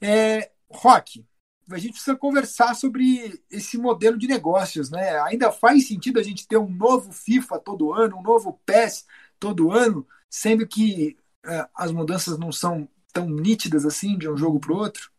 [0.00, 1.24] É, Rock,
[1.70, 5.18] a gente precisa conversar sobre esse modelo de negócios, né?
[5.22, 9.06] Ainda faz sentido a gente ter um novo FIFA todo ano, um novo PES
[9.38, 11.16] todo ano, sendo que
[11.46, 15.10] é, as mudanças não são tão nítidas assim de um jogo para o outro?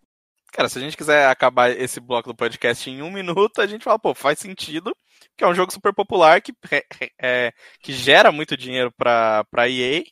[0.52, 3.84] Cara, se a gente quiser acabar esse bloco do podcast em um minuto, a gente
[3.84, 4.96] fala, pô, faz sentido,
[5.36, 6.54] que é um jogo super popular que,
[7.22, 10.04] é, que gera muito dinheiro para a EA,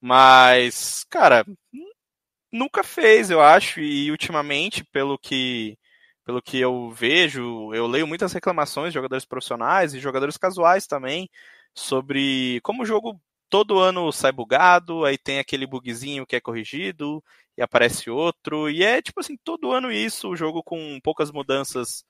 [0.00, 1.44] mas, cara,
[2.52, 5.78] nunca fez, eu acho, e ultimamente, pelo que
[6.24, 11.28] pelo que eu vejo, eu leio muitas reclamações de jogadores profissionais e jogadores casuais também
[11.74, 17.22] sobre como o jogo todo ano sai bugado, aí tem aquele bugzinho que é corrigido
[17.56, 22.04] e aparece outro, e é tipo assim, todo ano isso, o jogo com poucas mudanças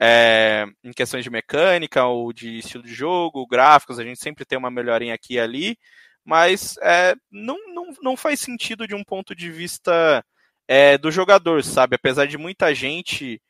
[0.00, 4.58] é, em questões de mecânica ou de estilo de jogo, gráficos, a gente sempre tem
[4.58, 5.78] uma melhorinha aqui e ali,
[6.24, 10.24] mas é, não, não, não faz sentido de um ponto de vista
[10.68, 11.96] é, do jogador, sabe?
[11.96, 13.40] Apesar de muita gente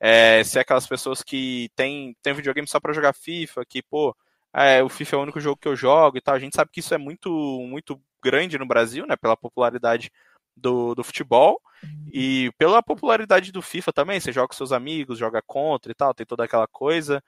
[0.00, 4.16] é, ser aquelas pessoas que tem, tem videogame só para jogar FIFA, que, pô,
[4.52, 6.34] é, o FIFA é o único jogo que eu jogo e tal.
[6.34, 7.30] A gente sabe que isso é muito,
[7.68, 9.16] muito grande no Brasil, né?
[9.16, 10.10] Pela popularidade
[10.56, 12.08] do, do futebol uhum.
[12.12, 14.20] e pela popularidade do FIFA também.
[14.20, 17.22] Você joga com seus amigos, joga contra e tal, tem toda aquela coisa.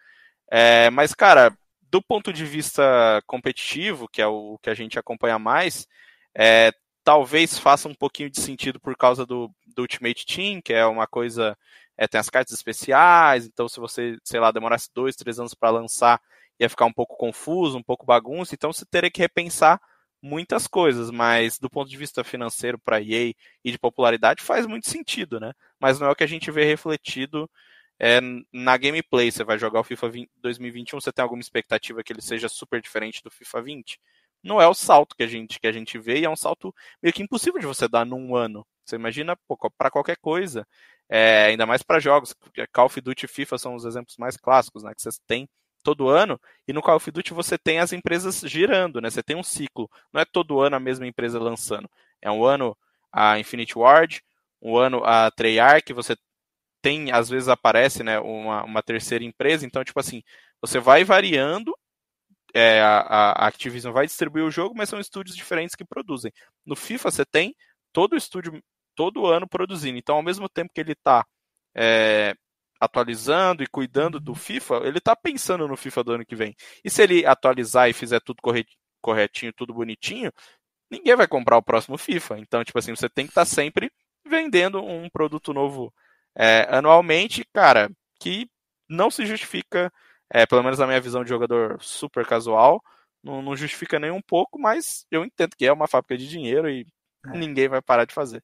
[0.50, 1.56] É, mas, cara,
[1.90, 5.86] do ponto de vista competitivo, que é o que a gente acompanha mais,
[6.34, 6.72] é,
[7.04, 11.06] talvez faça um pouquinho de sentido por causa do, do Ultimate Team, que é uma
[11.06, 11.56] coisa.
[11.96, 15.70] É, tem as cartas especiais, então se você, sei lá, demorasse dois, três anos para
[15.70, 16.20] lançar,
[16.60, 19.80] ia ficar um pouco confuso, um pouco bagunça, então você teria que repensar
[20.20, 23.32] muitas coisas, mas do ponto de vista financeiro para EA
[23.64, 25.52] e de popularidade faz muito sentido, né?
[25.80, 27.48] Mas não é o que a gente vê refletido
[27.98, 28.20] é,
[28.52, 29.30] na gameplay.
[29.30, 32.80] Você vai jogar o FIFA 20, 2021, você tem alguma expectativa que ele seja super
[32.80, 34.00] diferente do FIFA 20?
[34.46, 36.74] não é o salto que a gente que a gente vê e é um salto
[37.02, 38.66] meio que impossível de você dar num ano.
[38.84, 39.36] Você imagina
[39.76, 40.66] para qualquer coisa,
[41.08, 42.34] é, ainda mais para jogos,
[42.72, 45.48] Call of Duty e FIFA são os exemplos mais clássicos, né, que você tem
[45.82, 49.08] todo ano, e no Call of Duty você tem as empresas girando, né?
[49.08, 49.88] Você tem um ciclo.
[50.12, 51.88] Não é todo ano a mesma empresa lançando.
[52.20, 52.76] É um ano
[53.12, 54.20] a Infinity Ward,
[54.60, 56.16] um ano a Treyarch, você
[56.82, 60.22] tem, às vezes aparece, né, uma, uma terceira empresa, então, tipo assim,
[60.60, 61.76] você vai variando,
[62.54, 63.00] é, a,
[63.32, 66.32] a Activision vai distribuir o jogo, mas são estúdios diferentes que produzem.
[66.64, 67.54] No FIFA você tem
[67.92, 68.62] todo o estúdio,
[68.94, 71.24] todo ano produzindo, então ao mesmo tempo que ele está
[71.74, 72.34] é,
[72.80, 76.54] atualizando e cuidando do FIFA, ele está pensando no FIFA do ano que vem.
[76.84, 78.40] E se ele atualizar e fizer tudo
[79.00, 80.32] corretinho, tudo bonitinho,
[80.90, 82.38] ninguém vai comprar o próximo FIFA.
[82.38, 83.90] Então, tipo assim, você tem que estar tá sempre
[84.26, 85.92] vendendo um produto novo
[86.36, 88.48] é, anualmente, cara, que
[88.88, 89.90] não se justifica,
[90.30, 92.82] é, pelo menos na minha visão de jogador super casual,
[93.24, 96.68] não, não justifica nem um pouco, mas eu entendo que é uma fábrica de dinheiro
[96.68, 96.86] e
[97.26, 97.38] é.
[97.38, 98.42] ninguém vai parar de fazer.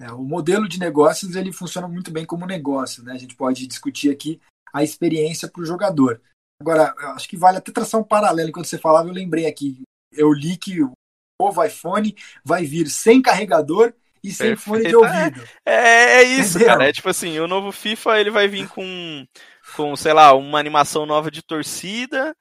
[0.00, 3.12] É, o modelo de negócios ele funciona muito bem como negócio, né?
[3.12, 4.40] A gente pode discutir aqui
[4.72, 6.22] a experiência para o jogador.
[6.60, 8.48] Agora, acho que vale até traçar um paralelo.
[8.48, 9.82] Enquanto você falava, eu lembrei aqui.
[10.12, 10.92] Eu li que o
[11.40, 12.14] novo iPhone
[12.44, 14.60] vai vir sem carregador e sem Perfeito.
[14.60, 15.42] fone de ouvido.
[15.64, 16.68] É, é, é isso, Entendeu?
[16.68, 16.88] cara.
[16.88, 19.26] É tipo assim, o novo FIFA ele vai vir com,
[19.76, 22.36] com, sei lá, uma animação nova de torcida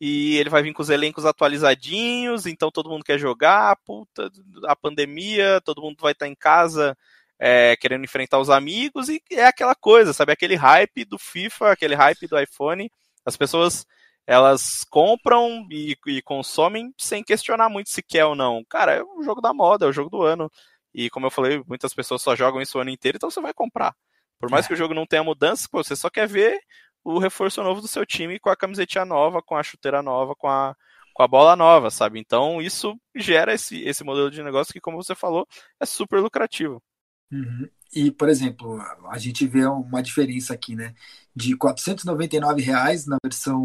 [0.00, 4.30] e ele vai vir com os elencos atualizadinhos, então todo mundo quer jogar, puta,
[4.66, 6.96] a pandemia, todo mundo vai estar tá em casa
[7.38, 10.32] é, querendo enfrentar os amigos, e é aquela coisa, sabe?
[10.32, 12.90] Aquele hype do FIFA, aquele hype do iPhone,
[13.24, 13.86] as pessoas
[14.26, 18.64] elas compram e, e consomem sem questionar muito se quer ou não.
[18.68, 20.50] Cara, é o jogo da moda, é o jogo do ano.
[20.94, 23.54] E como eu falei, muitas pessoas só jogam isso o ano inteiro, então você vai
[23.54, 23.94] comprar.
[24.38, 24.68] Por mais é.
[24.68, 26.60] que o jogo não tenha mudança, pô, você só quer ver
[27.04, 30.48] o reforço novo do seu time com a camisetinha nova, com a chuteira nova, com
[30.48, 30.76] a,
[31.14, 32.18] com a bola nova, sabe?
[32.18, 35.46] Então isso gera esse, esse modelo de negócio que, como você falou,
[35.80, 36.82] é super lucrativo.
[37.30, 37.68] Uhum.
[37.94, 40.94] E, por exemplo, a gente vê uma diferença aqui, né?
[41.34, 43.64] De R$ reais na versão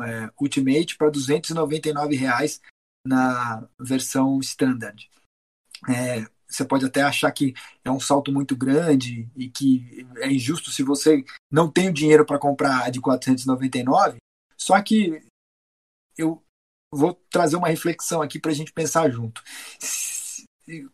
[0.00, 2.60] é, Ultimate para R$ reais
[3.06, 5.08] na versão Standard.
[5.88, 10.70] É, você pode até achar que é um salto muito grande e que é injusto
[10.70, 14.16] se você não tem o dinheiro para comprar a de 499.
[14.56, 15.22] Só que
[16.16, 16.42] eu
[16.92, 19.42] vou trazer uma reflexão aqui para a gente pensar junto.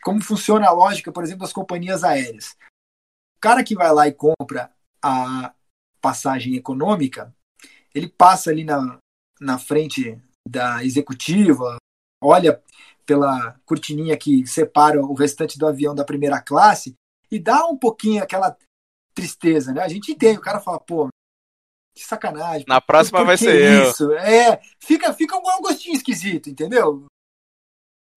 [0.03, 2.57] Como funciona a lógica, por exemplo, das companhias aéreas?
[3.37, 5.55] O cara que vai lá e compra a
[6.01, 7.35] passagem econômica,
[7.95, 8.99] ele passa ali na,
[9.41, 11.77] na frente da executiva,
[12.23, 12.63] olha
[13.07, 16.95] pela cortininha que separa o restante do avião da primeira classe
[17.31, 18.57] e dá um pouquinho aquela
[19.15, 19.83] tristeza, né?
[19.83, 21.09] A gente entende, o cara fala, pô,
[21.95, 22.65] que sacanagem.
[22.69, 24.05] Na próxima vai ser isso?
[24.05, 24.19] eu.
[24.19, 27.07] É, fica, fica um gostinho esquisito, entendeu?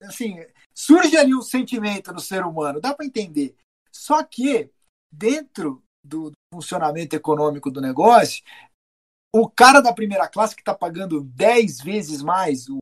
[0.04, 3.56] Assim, surge ali um sentimento no ser humano, dá para entender.
[3.91, 4.69] Só que,
[5.12, 8.43] dentro do funcionamento econômico do negócio,
[9.34, 12.80] o cara da primeira classe que está pagando 10 vezes mais o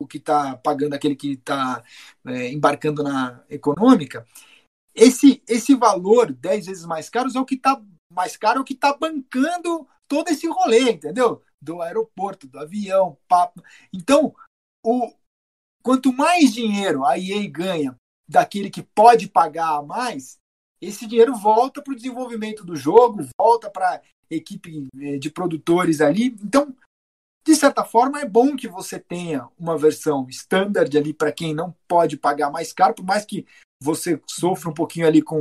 [0.00, 1.82] o que está pagando aquele que está
[2.26, 4.26] é, embarcando na econômica,
[4.94, 7.80] esse, esse valor 10 vezes mais caro é o que está
[8.12, 11.42] mais caro, é o que está bancando todo esse rolê, entendeu?
[11.60, 13.62] Do aeroporto, do avião, papo.
[13.92, 14.34] Então,
[14.84, 15.12] o,
[15.82, 17.96] quanto mais dinheiro a EA ganha
[18.28, 20.38] daquele que pode pagar a mais,
[20.80, 26.36] esse dinheiro volta para o desenvolvimento do jogo, volta para equipe é, de produtores ali.
[26.42, 26.74] Então,
[27.48, 31.74] de certa forma, é bom que você tenha uma versão standard ali para quem não
[31.88, 33.46] pode pagar mais caro, por mais que
[33.82, 35.40] você sofra um pouquinho ali com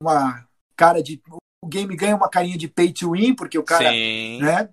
[0.00, 1.20] uma cara de.
[1.64, 3.90] O game ganha uma carinha de pay to win, porque o cara.
[3.90, 4.40] Sim.
[4.40, 4.68] Né?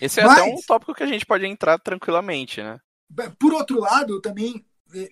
[0.00, 2.78] Esse é Mas, até um tópico que a gente pode entrar tranquilamente, né?
[3.38, 5.10] Por outro lado, eu também eh,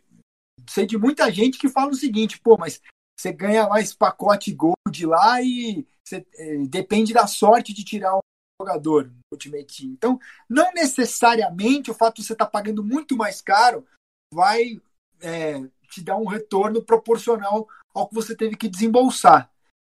[0.68, 2.80] sei de muita gente que fala o seguinte, pô, mas
[3.18, 8.20] você ganha mais pacote gold lá e você, é, depende da sorte de tirar um
[8.60, 9.92] jogador Ultimate Team.
[9.92, 13.86] Então, não necessariamente o fato de você estar tá pagando muito mais caro
[14.32, 14.80] vai
[15.20, 19.50] é, te dar um retorno proporcional ao que você teve que desembolsar.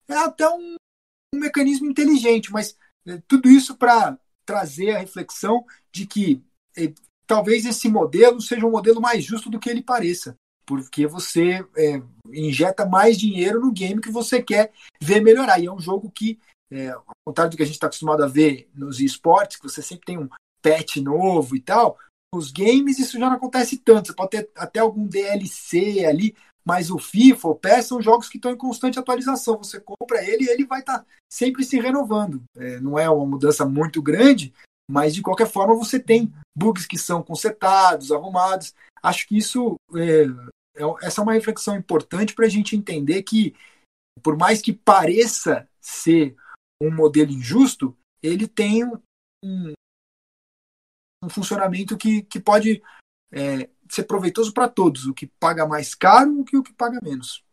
[0.08, 0.76] É até um,
[1.34, 2.78] um mecanismo inteligente, mas
[3.08, 6.44] é, tudo isso para trazer a reflexão de que
[6.78, 6.94] é,
[7.26, 10.36] talvez esse modelo seja um modelo mais justo do que ele pareça,
[10.66, 14.72] porque você é, injeta mais dinheiro no game que você quer
[15.02, 15.60] ver melhorar.
[15.60, 16.40] E é um jogo que
[16.72, 19.82] é, ao contrário do que a gente está acostumado a ver nos esportes, que você
[19.82, 20.30] sempre tem um
[20.62, 21.98] patch novo e tal,
[22.34, 24.08] nos games isso já não acontece tanto.
[24.08, 28.38] Você pode ter até algum DLC ali, mas o FIFA, o PES são jogos que
[28.38, 29.58] estão em constante atualização.
[29.58, 32.44] Você compra ele e ele vai estar tá sempre se renovando.
[32.58, 34.54] É, não é uma mudança muito grande,
[34.90, 38.74] Mas de qualquer forma você tem bugs que são consetados, arrumados.
[39.04, 40.24] Acho que isso é,
[40.76, 43.54] é essa é uma reflexão importante para a gente entender que,
[44.22, 46.36] por mais que pareça ser
[46.82, 48.84] um modelo injusto, ele tem
[49.44, 49.74] um,
[51.24, 52.82] um funcionamento que, que pode
[53.32, 57.44] é, ser proveitoso para todos, o que paga mais caro que o que paga menos.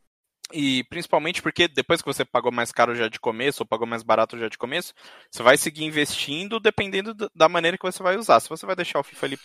[0.52, 4.02] E principalmente porque depois que você pagou mais caro já de começo, ou pagou mais
[4.02, 4.92] barato já de começo,
[5.30, 8.38] você vai seguir investindo dependendo da maneira que você vai usar.
[8.40, 9.38] Se você vai deixar o FIFA ali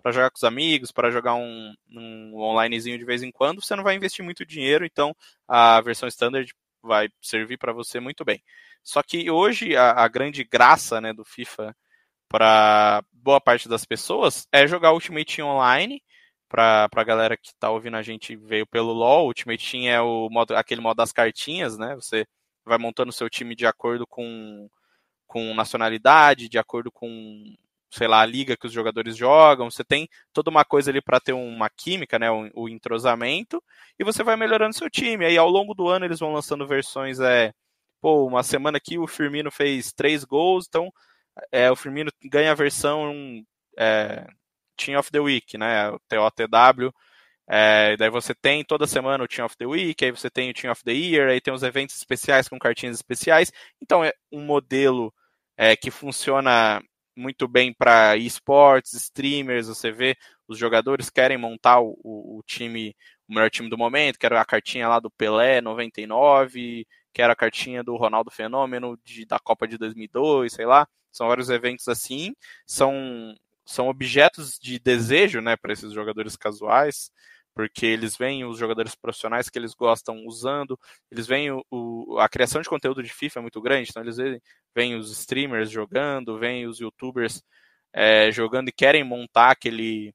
[0.00, 3.74] para jogar com os amigos, para jogar um, um onlinezinho de vez em quando, você
[3.74, 5.14] não vai investir muito dinheiro, então
[5.48, 8.42] a versão standard vai servir para você muito bem.
[8.82, 11.76] Só que hoje a, a grande graça né, do FIFA
[12.28, 16.02] para boa parte das pessoas é jogar Ultimate Team Online.
[16.48, 20.28] Para a galera que está ouvindo a gente veio pelo LoL, Ultimate Team é o
[20.30, 21.96] modo, aquele modo das cartinhas, né?
[21.96, 22.24] Você
[22.64, 24.68] vai montando seu time de acordo com,
[25.26, 27.54] com nacionalidade, de acordo com,
[27.90, 29.70] sei lá, a liga que os jogadores jogam.
[29.70, 32.30] Você tem toda uma coisa ali para ter uma química, né?
[32.30, 33.62] O, o, entrosamento,
[33.98, 35.24] e você vai melhorando seu time.
[35.24, 37.20] Aí ao longo do ano eles vão lançando versões.
[37.20, 37.52] É,
[38.00, 40.90] pô, uma semana aqui o Firmino fez três gols, então
[41.52, 43.12] é, o Firmino ganha a versão
[43.78, 44.26] é,
[44.76, 45.90] Team of the Week, né?
[45.90, 46.92] O TOTW.
[47.48, 50.54] É, daí você tem toda semana o Team of the Week, aí você tem o
[50.54, 53.52] Team of the Year, aí tem os eventos especiais com cartinhas especiais.
[53.80, 55.14] Então é um modelo
[55.56, 56.82] é, que funciona
[57.16, 62.94] muito bem para esportes, streamers, você vê os jogadores querem montar o, o, time,
[63.28, 67.82] o melhor time do momento, quero a cartinha lá do Pelé 99, quero a cartinha
[67.82, 70.86] do Ronaldo Fenômeno de, da Copa de 2002, sei lá.
[71.10, 72.34] São vários eventos assim,
[72.66, 77.10] são, são objetos de desejo né, para esses jogadores casuais,
[77.56, 80.78] porque eles veem os jogadores profissionais que eles gostam usando,
[81.10, 84.18] eles veem o, o, a criação de conteúdo de FIFA é muito grande, então eles
[84.18, 84.40] veem,
[84.74, 87.42] veem os streamers jogando, veem os youtubers
[87.94, 90.14] é, jogando e querem montar aquele,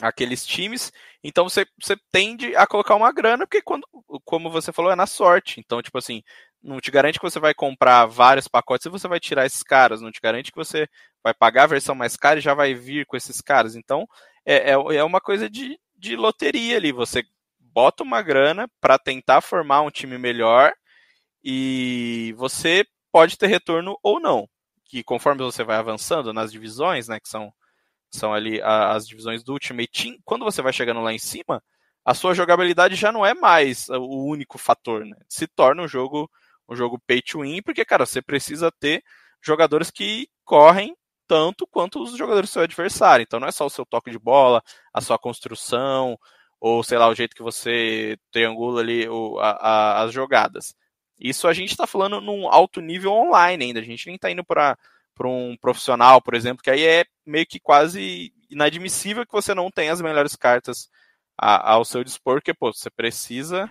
[0.00, 0.90] aqueles times,
[1.22, 3.86] então você, você tende a colocar uma grana, porque quando,
[4.24, 5.60] como você falou, é na sorte.
[5.60, 6.22] Então, tipo assim,
[6.62, 10.00] não te garante que você vai comprar vários pacotes e você vai tirar esses caras,
[10.00, 10.88] não te garante que você
[11.22, 13.76] vai pagar a versão mais cara e já vai vir com esses caras.
[13.76, 14.06] Então,
[14.46, 16.90] é, é, é uma coisa de, de loteria ali.
[16.90, 17.24] Você
[17.60, 20.72] bota uma grana para tentar formar um time melhor
[21.44, 24.48] e você pode ter retorno ou não.
[24.84, 27.52] Que conforme você vai avançando nas divisões, né, que são,
[28.10, 31.62] são ali as divisões do Ultimate Team, quando você vai chegando lá em cima,
[32.04, 35.16] a sua jogabilidade já não é mais o único fator, né?
[35.28, 36.28] Se torna um jogo
[36.68, 39.02] um jogo pay to win, porque, cara, você precisa ter
[39.42, 40.96] jogadores que correm
[41.26, 43.22] tanto quanto os jogadores do seu adversário.
[43.22, 44.62] Então não é só o seu toque de bola,
[44.92, 46.18] a sua construção,
[46.60, 49.06] ou sei lá, o jeito que você triangula ali
[49.40, 50.74] a, a, as jogadas.
[51.18, 53.80] Isso a gente está falando num alto nível online ainda.
[53.80, 54.76] A gente nem está indo para
[55.24, 59.92] um profissional, por exemplo, que aí é meio que quase inadmissível que você não tenha
[59.92, 60.88] as melhores cartas
[61.38, 63.70] a, ao seu dispor, porque pô, você precisa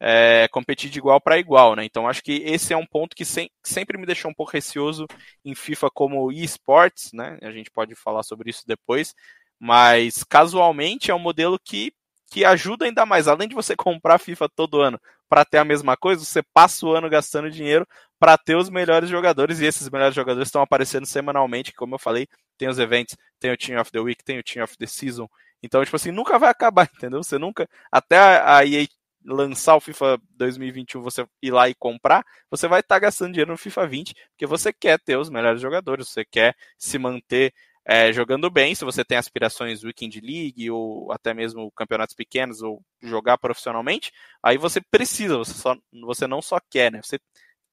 [0.00, 1.84] é, competir de igual para igual, né?
[1.84, 5.06] Então acho que esse é um ponto que sem, sempre me deixou um pouco receoso
[5.44, 7.38] em FIFA como esports, né?
[7.42, 9.14] A gente pode falar sobre isso depois,
[9.58, 11.92] mas casualmente é um modelo que,
[12.30, 13.28] que ajuda ainda mais.
[13.28, 14.98] Além de você comprar FIFA todo ano
[15.28, 17.86] para ter a mesma coisa, você passa o ano gastando dinheiro
[18.18, 22.26] para ter os melhores jogadores e esses melhores jogadores estão aparecendo semanalmente, como eu falei,
[22.58, 25.28] tem os eventos, tem o Team of the Week, tem o Team of the Season.
[25.62, 27.22] Então, tipo assim, nunca vai acabar, entendeu?
[27.22, 27.68] Você nunca.
[27.92, 28.86] Até a EA
[29.24, 33.50] lançar o FIFA 2021, você ir lá e comprar, você vai estar tá gastando dinheiro
[33.50, 37.52] no FIFA 20, porque você quer ter os melhores jogadores, você quer se manter
[37.84, 42.82] é, jogando bem, se você tem aspirações Weekend League ou até mesmo campeonatos pequenos ou
[43.02, 44.12] jogar profissionalmente,
[44.42, 47.00] aí você precisa, você, só, você não só quer, né?
[47.02, 47.18] Você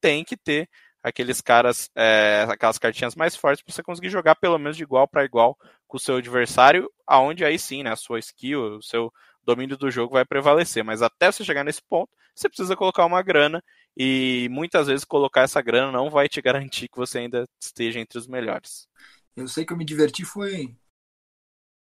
[0.01, 0.69] tem que ter
[1.03, 5.07] aqueles caras, é, aquelas cartinhas mais fortes para você conseguir jogar pelo menos de igual
[5.07, 9.11] para igual com o seu adversário, aonde aí sim, né, a sua skill, o seu
[9.47, 10.83] domínio do jogo vai prevalecer.
[10.83, 13.63] Mas até você chegar nesse ponto, você precisa colocar uma grana
[13.95, 18.19] e muitas vezes colocar essa grana não vai te garantir que você ainda esteja entre
[18.19, 18.87] os melhores.
[19.35, 20.75] Eu sei que eu me diverti foi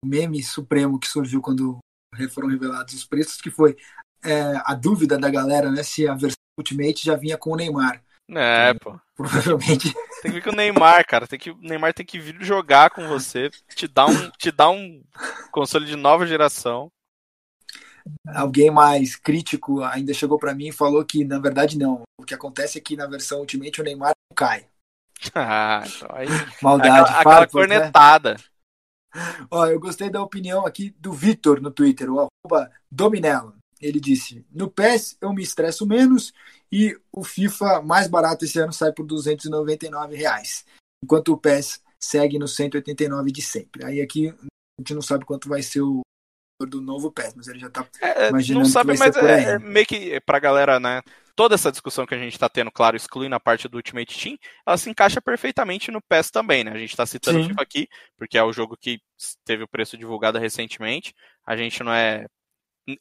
[0.03, 1.77] o meme supremo que surgiu quando
[2.31, 3.77] foram revelados os preços, que foi
[4.23, 8.03] é, a dúvida da galera, né, se a versão Ultimate já vinha com o Neymar.
[8.29, 8.99] É, pô.
[9.15, 9.93] Provavelmente.
[10.21, 11.27] Tem que vir com o Neymar, cara.
[11.27, 14.69] Tem que, o Neymar tem que vir jogar com você, te dar um, te dar
[14.69, 15.03] um
[15.51, 16.91] console de nova geração
[18.27, 22.01] alguém mais crítico ainda chegou para mim e falou que na verdade não.
[22.19, 24.67] O que acontece é que na versão Ultimate o Neymar não cai.
[25.35, 26.27] Ah, então aí...
[26.61, 27.47] Maldade, aquela, aquela né?
[27.47, 28.33] cornetada.
[28.33, 29.47] Né?
[29.49, 33.55] Ó, eu gostei da opinião aqui do Vitor no Twitter, o arroba Dominella.
[33.81, 36.31] Ele disse: No PES eu me estresso menos
[36.71, 40.65] e o FIFA mais barato esse ano sai por 299 reais.
[41.03, 43.85] Enquanto o PES segue no 189 de sempre.
[43.85, 46.01] Aí aqui a gente não sabe quanto vai ser o
[46.65, 49.85] do novo PES, mas ele já tá É, imaginando não sabe, mas é, é meio
[49.85, 51.01] que pra galera, né?
[51.35, 54.37] Toda essa discussão que a gente tá tendo, claro, excluindo a parte do Ultimate Team,
[54.65, 56.71] ela se encaixa perfeitamente no PES também, né?
[56.71, 57.43] A gente tá citando o.
[57.43, 57.87] FIFA aqui,
[58.17, 58.99] porque é o jogo que
[59.45, 61.13] teve o preço divulgado recentemente.
[61.45, 62.25] A gente não é.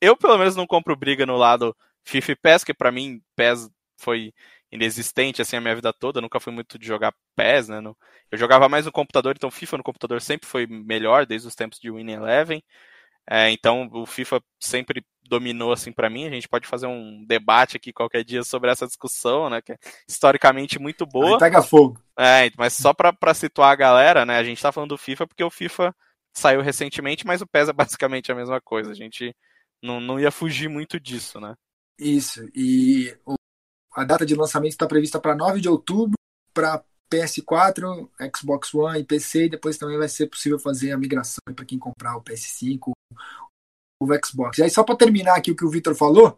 [0.00, 3.68] Eu, pelo menos, não compro briga no lado FIFA e PES, que pra mim, PES
[3.98, 4.32] foi
[4.72, 7.82] inexistente assim a minha vida toda, eu nunca fui muito de jogar PES, né?
[8.30, 11.78] Eu jogava mais no computador, então FIFA no computador sempre foi melhor, desde os tempos
[11.80, 12.62] de Winning Eleven.
[13.28, 16.26] É, então o FIFA sempre dominou assim pra mim.
[16.26, 19.62] A gente pode fazer um debate aqui qualquer dia sobre essa discussão, né?
[19.62, 21.38] Que é historicamente muito Aí boa.
[21.38, 22.00] pega fogo.
[22.18, 24.36] É, mas só pra, pra situar a galera, né?
[24.38, 25.94] A gente tá falando do FIFA porque o FIFA
[26.34, 28.90] saiu recentemente, mas o PES é basicamente a mesma coisa.
[28.90, 29.34] A gente
[29.82, 31.54] não, não ia fugir muito disso, né?
[31.98, 32.40] Isso.
[32.54, 33.34] E o-
[33.94, 36.14] a data de lançamento está prevista para 9 de outubro
[36.52, 39.44] para PS4, Xbox One e PC.
[39.46, 42.92] E depois também vai ser possível fazer a migração para quem comprar o PS5,
[44.00, 44.58] o Xbox.
[44.58, 46.36] E aí, só para terminar aqui o que o Vitor falou,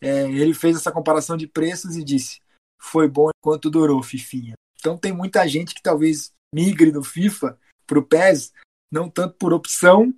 [0.00, 2.40] é, ele fez essa comparação de preços e disse:
[2.80, 4.54] foi bom enquanto durou, Fifinha.
[4.78, 8.52] Então tem muita gente que talvez migre do FIFA para o PES,
[8.92, 10.12] não tanto por opção,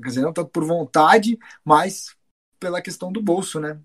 [0.00, 2.16] quer dizer, não tanto por vontade, mas
[2.60, 3.80] pela questão do bolso, né?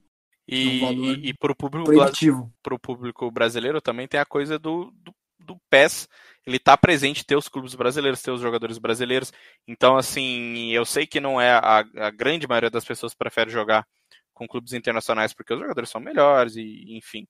[0.47, 2.53] E, Um valor e, e pro público Proibitivo.
[2.63, 6.07] para o público brasileiro também tem a coisa do, do, do PES.
[6.47, 9.33] Ele tá presente, ter os clubes brasileiros, ter os jogadores brasileiros.
[9.67, 13.85] Então, assim, eu sei que não é a, a grande maioria das pessoas prefere jogar
[14.33, 17.27] com clubes internacionais porque os jogadores são melhores e, enfim.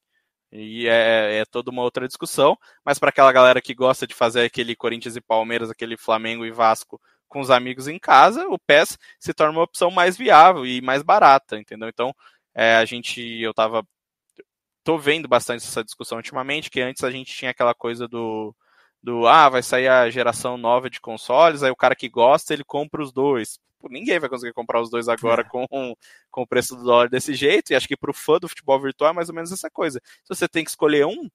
[0.52, 2.56] E é, é toda uma outra discussão.
[2.86, 6.52] Mas para aquela galera que gosta de fazer aquele Corinthians e Palmeiras, aquele Flamengo e
[6.52, 10.80] Vasco com os amigos em casa, o PES se torna uma opção mais viável e
[10.80, 11.90] mais barata, entendeu?
[11.90, 12.14] Então,
[12.56, 13.84] é, a gente, eu tava
[14.84, 18.56] tô vendo bastante essa discussão ultimamente, que antes a gente tinha aquela coisa do,
[19.08, 22.66] do ah, vai sair a geração nova de consoles, aí o cara que gosta, ele
[22.66, 23.58] compra os dois.
[23.80, 25.46] Pô, ninguém vai conseguir comprar os dois agora É.
[25.46, 25.66] com,
[26.30, 29.12] com o preço do dólar desse jeito, e acho que pro fã do futebol virtual
[29.12, 30.02] é mais ou menos essa coisa.
[30.24, 31.30] Se você tem que escolher um,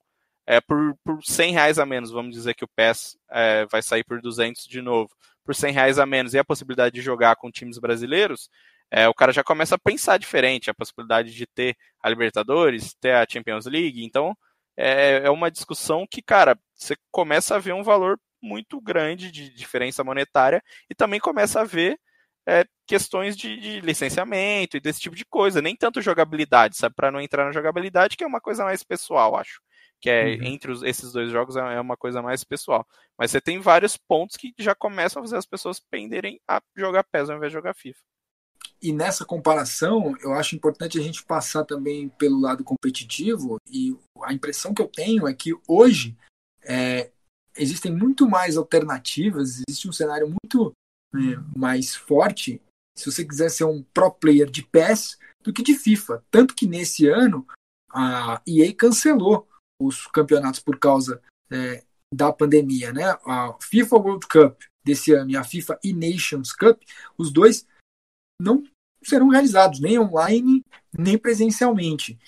[0.46, 4.04] é, por, por 100 reais a menos, vamos dizer que o PES é, vai sair
[4.04, 5.10] por 200 de novo,
[5.42, 8.50] por 100 reais a menos, e a possibilidade de jogar com times brasileiros,
[8.90, 13.14] é, o cara já começa a pensar diferente, a possibilidade de ter a Libertadores, ter
[13.14, 14.36] a Champions League, então
[14.76, 19.50] é, é uma discussão que, cara, você começa a ver um valor muito grande de
[19.54, 21.98] diferença monetária e também começa a ver
[22.46, 27.10] é, questões de, de licenciamento e desse tipo de coisa, nem tanto jogabilidade, sabe, para
[27.10, 29.60] não entrar na jogabilidade, que é uma coisa mais pessoal, acho
[30.00, 30.38] que é Uhum.
[30.42, 32.84] entre os- esses dois jogos é é uma coisa mais pessoal.
[33.16, 37.04] Mas você tem vários pontos que já começam a fazer as pessoas penderem a jogar
[37.04, 38.00] PES ao invés de jogar FIFA.
[38.80, 43.56] E nessa comparação, eu acho importante a gente passar também pelo lado competitivo.
[43.70, 46.16] E a impressão que eu tenho é que hoje
[46.64, 47.10] é,
[47.56, 50.72] existem muito mais alternativas, existe um cenário muito
[51.14, 52.60] é, mais forte.
[52.98, 56.24] Se você quiser ser um pro player de PES do que de FIFA.
[56.30, 57.46] Tanto que nesse ano
[57.90, 59.48] a EA cancelou
[59.80, 61.84] os campeonatos por causa é,
[62.14, 63.04] da pandemia, né?
[63.26, 66.80] A FIFA World Cup desse ano e a FIFA E-Nations Cup,
[67.16, 67.66] os dois
[68.42, 68.62] não
[69.02, 70.64] serão realizados nem online
[70.96, 72.18] nem presencialmente.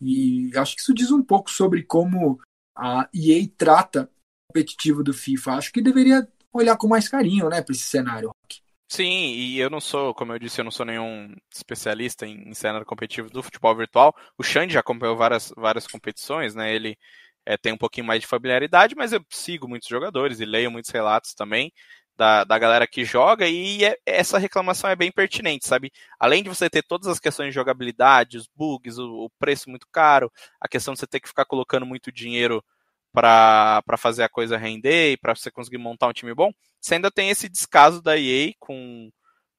[0.00, 2.40] E acho que isso diz um pouco sobre como
[2.76, 5.52] a EA trata o competitivo do FIFA.
[5.52, 8.30] Acho que deveria olhar com mais carinho, né, para esse cenário.
[8.88, 12.54] Sim, e eu não sou, como eu disse, eu não sou nenhum especialista em, em
[12.54, 14.14] cenário competitivo do futebol virtual.
[14.38, 16.72] O Xande já acompanhou várias, várias competições, né?
[16.72, 16.96] Ele
[17.46, 20.90] é, tem um pouquinho mais de familiaridade, mas eu sigo muitos jogadores e leio muitos
[20.90, 21.72] relatos também
[22.16, 25.92] da, da galera que joga, e é- essa reclamação é bem pertinente, sabe?
[26.18, 29.86] Além de você ter todas as questões de jogabilidade, os bugs, o, o preço muito
[29.92, 32.62] caro, a questão de você ter que ficar colocando muito dinheiro
[33.12, 36.50] para fazer a coisa render e para você conseguir montar um time bom,
[36.80, 39.10] você ainda tem esse descaso da EA com,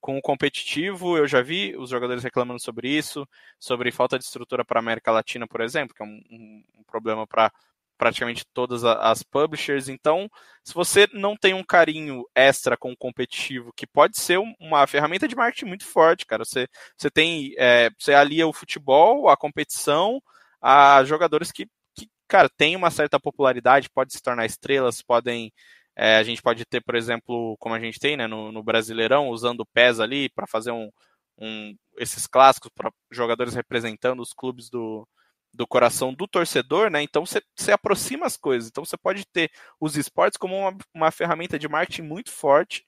[0.02, 1.18] com o competitivo.
[1.18, 3.28] Eu já vi os jogadores reclamando sobre isso,
[3.60, 6.84] sobre falta de estrutura para a América Latina, por exemplo, que é um, um- um
[6.84, 7.52] problema para
[7.98, 9.88] praticamente todas as publishers.
[9.90, 10.30] Então,
[10.64, 14.86] se você não tem um carinho extra com o competitivo, que pode ser um- uma
[14.88, 16.44] ferramenta de marketing muito forte, cara.
[16.46, 16.68] Você,
[16.98, 17.54] você tem.
[17.58, 20.22] é, você alia o futebol, a competição,
[20.62, 25.52] a jogadores que, que, cara, tem uma certa popularidade, pode se tornar estrelas, podem.
[25.96, 29.30] é, a gente pode ter, por exemplo, como a gente tem né, no, no Brasileirão,
[29.30, 30.90] usando o PES ali para fazer um,
[31.38, 35.08] um- esses clássicos para jogadores representando os clubes do,
[35.56, 37.02] do coração do torcedor, né?
[37.02, 38.70] Então você, aproxima as coisas.
[38.70, 42.86] Então você pode ter os esportes como uma, uma ferramenta de marketing muito forte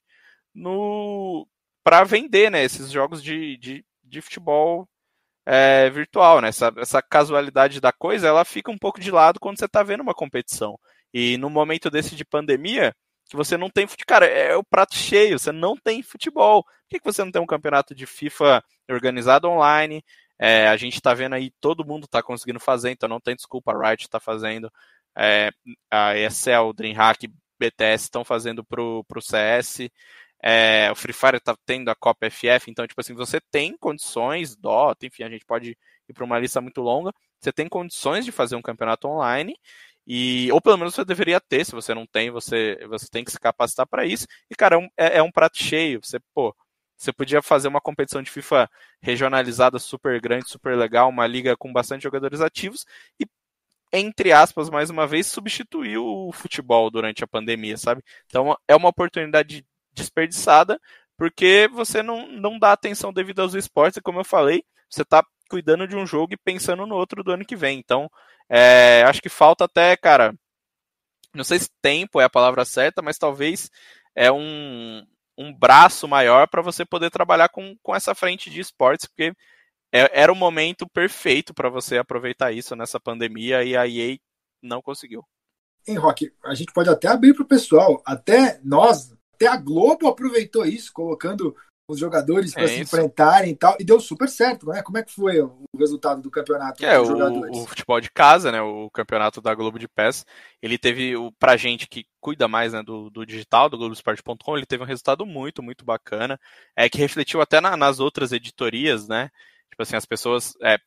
[0.54, 1.48] no
[1.84, 2.64] para vender, né?
[2.64, 4.88] Esses jogos de, de, de futebol
[5.46, 6.50] é, virtual, né?
[6.50, 10.02] Essa, essa casualidade da coisa, ela fica um pouco de lado quando você está vendo
[10.02, 10.78] uma competição.
[11.14, 12.94] E no momento desse de pandemia,
[13.30, 16.64] que você não tem Cara, é o prato cheio, você não tem futebol.
[16.64, 20.04] Por que, que você não tem um campeonato de FIFA organizado online?
[20.40, 23.72] É, a gente está vendo aí, todo mundo está conseguindo fazer, então não tem desculpa,
[23.72, 24.72] a Riot está fazendo,
[25.18, 25.50] é,
[25.90, 27.28] a ESL, DreamHack,
[27.60, 29.90] BTS estão fazendo pro, pro CS,
[30.42, 34.56] é, o Free Fire está tendo a Copa FF, então, tipo assim, você tem condições,
[34.56, 35.76] Dota, enfim, a gente pode
[36.08, 39.56] ir para uma lista muito longa, você tem condições de fazer um campeonato online,
[40.08, 43.32] e, ou pelo menos você deveria ter, se você não tem, você, você tem que
[43.32, 44.26] se capacitar para isso.
[44.50, 46.00] E, cara, é um, é, é um prato cheio.
[46.02, 46.56] Você, pô,
[46.98, 48.70] você podia fazer uma competição de FIFA
[49.02, 52.86] regionalizada super grande, super legal, uma liga com bastante jogadores ativos
[53.20, 53.26] e,
[53.94, 58.04] entre aspas, mais uma vez, substituir o futebol durante a pandemia, sabe?
[58.26, 60.80] Então é uma oportunidade desperdiçada
[61.18, 65.24] porque você não, não dá atenção devido aos esportes e, como eu falei, você está
[65.50, 67.80] cuidando de um jogo e pensando no outro do ano que vem.
[67.80, 68.10] Então,
[68.50, 70.34] é, acho que falta até, cara,
[71.34, 73.70] não sei se tempo é a palavra certa, mas talvez
[74.16, 75.06] é um,
[75.38, 79.34] um braço maior para você poder trabalhar com, com essa frente de esportes, porque
[79.92, 84.18] é, era o momento perfeito para você aproveitar isso nessa pandemia e a EA
[84.62, 85.24] não conseguiu.
[85.88, 90.08] Em Rock, a gente pode até abrir para o pessoal, até nós, até a Globo
[90.08, 91.56] aproveitou isso, colocando
[91.90, 94.82] os jogadores para é se enfrentarem e tal, e deu super certo, né?
[94.82, 96.84] Como é que foi o resultado do campeonato?
[96.84, 98.62] É, o, o, futebol de casa, né?
[98.62, 100.26] O campeonato da Globo de Pés,
[100.62, 104.66] ele teve, o, pra gente que cuida mais né, do, do digital, do Globoesporte.com, ele
[104.66, 106.38] teve um resultado muito, muito bacana,
[106.76, 109.30] é que refletiu até na, nas outras editorias, né?
[109.70, 110.78] Tipo assim, as pessoas é,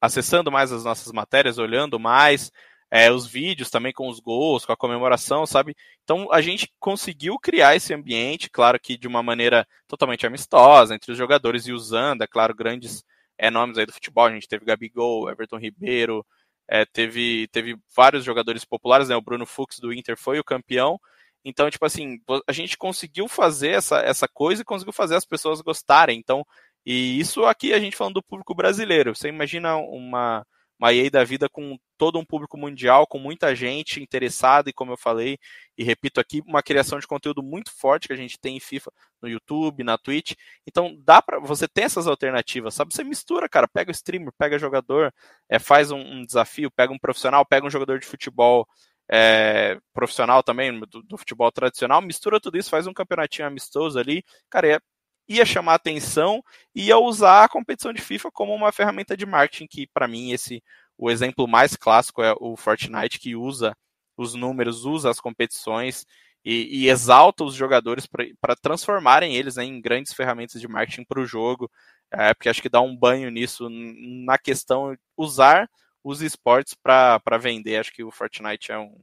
[0.00, 2.50] acessando mais as nossas matérias, olhando mais,
[2.94, 5.74] é, os vídeos também com os gols, com a comemoração, sabe?
[6.04, 11.10] Então a gente conseguiu criar esse ambiente, claro que de uma maneira totalmente amistosa, entre
[11.10, 13.02] os jogadores e usando, é claro, grandes
[13.36, 14.26] é, nomes aí do futebol.
[14.26, 16.24] A gente teve Gabigol, Everton Ribeiro,
[16.68, 19.16] é, teve, teve vários jogadores populares, né?
[19.16, 20.96] O Bruno Fux do Inter foi o campeão.
[21.44, 25.60] Então, tipo assim, a gente conseguiu fazer essa, essa coisa e conseguiu fazer as pessoas
[25.60, 26.16] gostarem.
[26.16, 26.46] Então,
[26.86, 29.16] e isso aqui a gente falando do público brasileiro.
[29.16, 30.46] Você imagina uma
[30.78, 34.92] uma EA da vida com todo um público mundial, com muita gente interessada, e como
[34.92, 35.38] eu falei,
[35.78, 38.90] e repito aqui, uma criação de conteúdo muito forte que a gente tem em FIFA
[39.22, 40.34] no YouTube, na Twitch.
[40.66, 42.92] Então dá para você ter essas alternativas, sabe?
[42.92, 45.12] Você mistura, cara, pega o streamer, pega jogador,
[45.48, 48.66] é, faz um, um desafio, pega um profissional, pega um jogador de futebol
[49.10, 54.24] é, profissional também, do, do, futebol tradicional, mistura tudo isso, faz um campeonatinho amistoso ali,
[54.48, 54.80] cara, é
[55.28, 56.42] ia chamar atenção
[56.74, 60.32] e ia usar a competição de FIFA como uma ferramenta de marketing que para mim
[60.32, 60.62] esse
[60.96, 63.76] o exemplo mais clássico é o Fortnite que usa
[64.16, 66.06] os números, usa as competições
[66.44, 68.06] e, e exalta os jogadores
[68.40, 71.70] para transformarem eles né, em grandes ferramentas de marketing para o jogo,
[72.12, 75.68] é, porque acho que dá um banho nisso na questão usar
[76.02, 77.78] os esportes para vender.
[77.78, 78.94] Acho que o Fortnite é um,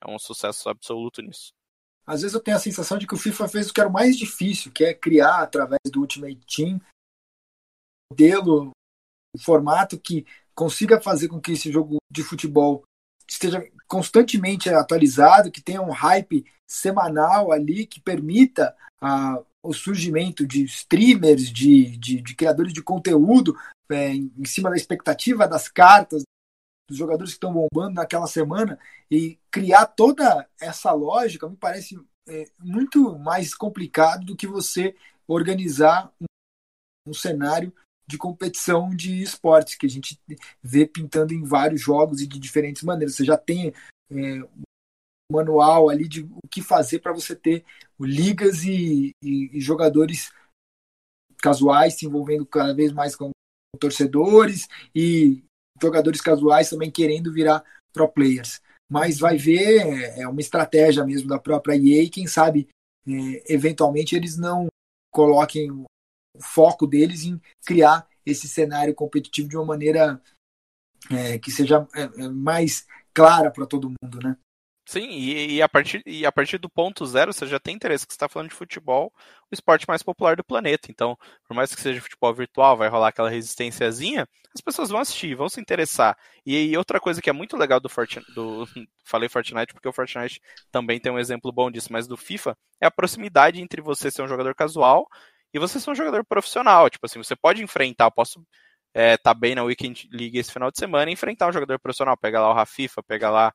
[0.00, 1.55] é um sucesso absoluto nisso
[2.06, 3.92] às vezes eu tenho a sensação de que o FIFA fez o que era o
[3.92, 6.80] mais difícil, que é criar através do Ultimate Team um
[8.12, 8.70] modelo,
[9.34, 12.84] um formato que consiga fazer com que esse jogo de futebol
[13.28, 20.64] esteja constantemente atualizado, que tenha um hype semanal ali que permita a, o surgimento de
[20.64, 23.56] streamers, de, de, de criadores de conteúdo
[23.90, 26.22] é, em cima da expectativa das cartas,
[26.88, 28.78] dos jogadores que estão bombando naquela semana
[29.10, 34.94] e criar toda essa lógica me parece é, muito mais complicado do que você
[35.26, 36.26] organizar um,
[37.08, 37.72] um, cenário
[38.08, 40.18] de competição de esportes que a gente
[40.62, 43.16] vê pintando em vários jogos e de diferentes maneiras.
[43.16, 43.74] Você já tem
[44.10, 44.62] é, um
[45.32, 47.64] manual ali de o que fazer para você ter
[47.98, 50.32] ligas e, e, e jogadores
[51.38, 53.30] casuais se envolvendo cada vez mais com
[53.78, 55.44] torcedores e
[55.80, 58.60] jogadores casuais também querendo virar pro players.
[58.88, 62.68] Mas vai ver, é, é uma estratégia mesmo da própria EA, quem sabe
[63.06, 64.66] é, eventualmente eles não
[65.12, 65.86] coloquem o
[66.40, 70.20] foco deles em criar esse cenário competitivo de uma maneira
[71.10, 74.36] é, que seja é, é mais clara para todo mundo, né?
[74.88, 78.06] Sim, e, e, a partir, e a partir do ponto zero você já tem interesse,
[78.06, 79.12] que você está falando de futebol,
[79.50, 80.90] o esporte mais popular do planeta.
[80.92, 85.34] Então, por mais que seja futebol virtual, vai rolar aquela resistênciazinha, as pessoas vão assistir,
[85.34, 86.16] vão se interessar.
[86.44, 88.64] E, e outra coisa que é muito legal do Fortnite, do,
[89.04, 92.86] falei Fortnite porque o Fortnite também tem um exemplo bom disso, mas do FIFA, é
[92.86, 95.08] a proximidade entre você ser um jogador casual
[95.52, 96.88] e você ser um jogador profissional.
[96.88, 98.40] Tipo assim, você pode enfrentar, posso
[98.94, 102.16] é, tá bem na Weekend League esse final de semana e enfrentar um jogador profissional,
[102.16, 103.52] pegar lá o Rafifa, pegar lá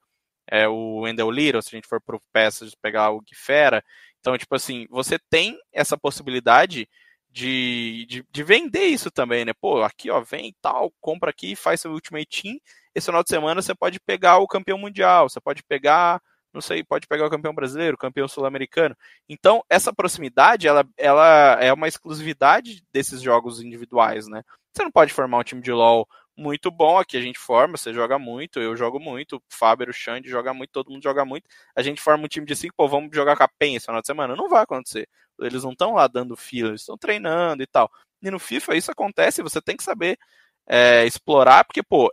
[0.48, 3.84] é, o Wendell Little, se a gente for pro peças, pegar o Guifera.
[4.20, 6.88] Então, tipo assim, você tem essa possibilidade
[7.32, 9.54] de, de, de, vender isso também, né?
[9.54, 12.58] Pô, aqui, ó, vem tal, compra aqui, faz seu Ultimate Team.
[12.94, 16.22] Esse final de semana você pode pegar o campeão mundial, você pode pegar
[16.54, 18.96] não sei, pode pegar o campeão brasileiro, o campeão sul-americano.
[19.30, 24.44] Então, essa proximidade, ela, ela é uma exclusividade desses jogos individuais, né?
[24.74, 26.08] Você não pode formar um time de LoL
[26.38, 29.94] muito bom, aqui a gente forma, você joga muito, eu jogo muito, o Faber, o
[29.94, 31.48] Xande joga muito, todo mundo joga muito.
[31.76, 34.02] A gente forma um time de cinco, pô, vamos jogar com a PEN esse final
[34.02, 34.36] de semana.
[34.36, 35.08] Não vai acontecer.
[35.40, 37.90] Eles não estão lá dando fila, eles estão treinando e tal.
[38.22, 40.18] E no FIFA isso acontece, você tem que saber
[40.68, 42.12] é, explorar, porque, pô,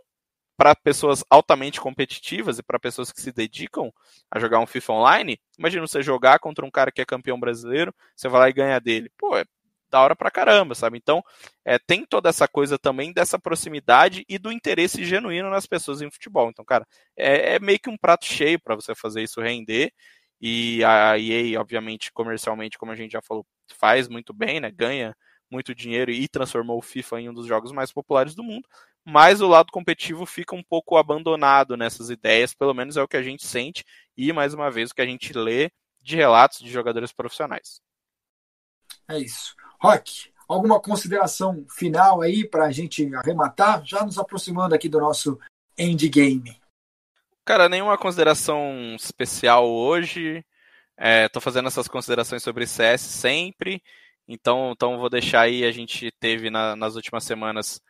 [0.57, 3.93] para pessoas altamente competitivas e para pessoas que se dedicam
[4.29, 7.95] a jogar um FIFA online, imagina você jogar contra um cara que é campeão brasileiro,
[8.15, 9.09] você vai lá e ganha dele.
[9.17, 9.45] Pô, é
[9.89, 10.97] da hora pra caramba, sabe?
[10.97, 11.23] Então,
[11.65, 16.11] é, tem toda essa coisa também dessa proximidade e do interesse genuíno nas pessoas em
[16.11, 16.49] futebol.
[16.49, 16.85] Então, cara,
[17.17, 19.91] é, é meio que um prato cheio para você fazer isso render.
[20.41, 23.45] E a EA, obviamente, comercialmente, como a gente já falou,
[23.77, 24.71] faz muito bem, né?
[24.71, 25.15] Ganha
[25.51, 28.67] muito dinheiro e transformou o FIFA em um dos jogos mais populares do mundo.
[29.03, 33.17] Mas o lado competitivo fica um pouco abandonado nessas ideias, pelo menos é o que
[33.17, 33.83] a gente sente
[34.15, 35.71] e, mais uma vez, o que a gente lê
[36.01, 37.81] de relatos de jogadores profissionais.
[39.09, 39.55] É isso.
[39.81, 43.83] Rock, alguma consideração final aí para a gente arrematar?
[43.85, 45.39] Já nos aproximando aqui do nosso
[45.77, 46.59] endgame.
[47.45, 50.45] Cara, nenhuma consideração especial hoje.
[50.97, 53.81] Estou é, fazendo essas considerações sobre CS sempre.
[54.27, 57.81] Então, então vou deixar aí, a gente teve na, nas últimas semanas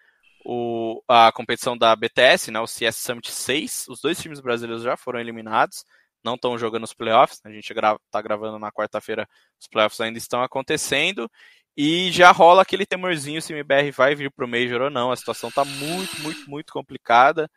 [0.45, 3.87] o, a competição da BTS, né, o CS Summit 6.
[3.89, 5.83] Os dois times brasileiros já foram eliminados,
[6.23, 7.41] não estão jogando os playoffs.
[7.43, 9.27] A gente está gravando na quarta-feira,
[9.59, 11.29] os playoffs ainda estão acontecendo.
[11.77, 15.11] E já rola aquele temorzinho se o MBR vai vir para o Major ou não.
[15.11, 17.49] A situação está muito, muito, muito complicada.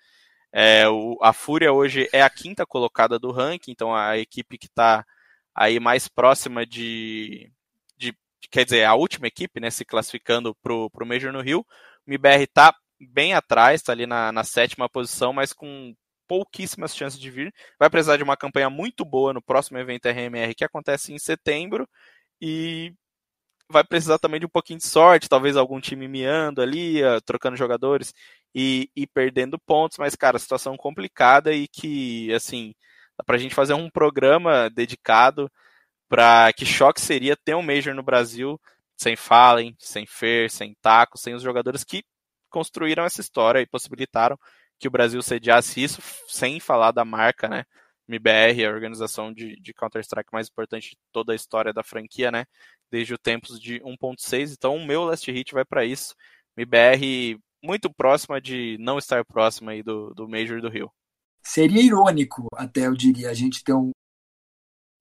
[0.53, 4.67] É, o, a Fúria hoje é a quinta colocada do ranking, então a equipe que
[4.67, 5.05] está
[5.55, 7.51] aí mais próxima de,
[7.97, 8.15] de,
[8.51, 11.61] Quer dizer, a última equipe, né, se classificando para o Major no Rio.
[12.07, 15.95] O MBR está bem atrás, está ali na, na sétima posição, mas com
[16.29, 17.53] pouquíssimas chances de vir.
[17.79, 21.89] Vai precisar de uma campanha muito boa no próximo evento RMR que acontece em setembro.
[22.41, 22.95] E
[23.73, 27.57] vai precisar também de um pouquinho de sorte, talvez algum time miando ali, uh, trocando
[27.57, 28.15] jogadores
[28.55, 32.75] e, e, perdendo pontos, mas, cara, situação complicada e que, assim,
[33.19, 35.51] dá pra gente fazer um programa dedicado
[36.09, 38.61] para que choque seria ter um Major no Brasil
[38.97, 42.05] sem Fallen, sem Fer, sem Taco, sem os jogadores que
[42.51, 44.39] construíram essa história e possibilitaram
[44.79, 47.65] que o Brasil sediasse isso, sem falar da marca, né?
[48.13, 52.45] MBR, a organização de, de Counter-Strike mais importante de toda a história da franquia, né?
[52.93, 56.15] desde o tempos de 1.6, então o meu last hit vai para isso.
[56.55, 60.93] MBR muito próxima de não estar próxima aí do, do Major do Rio.
[61.43, 63.91] Seria irônico, até eu diria, a gente ter um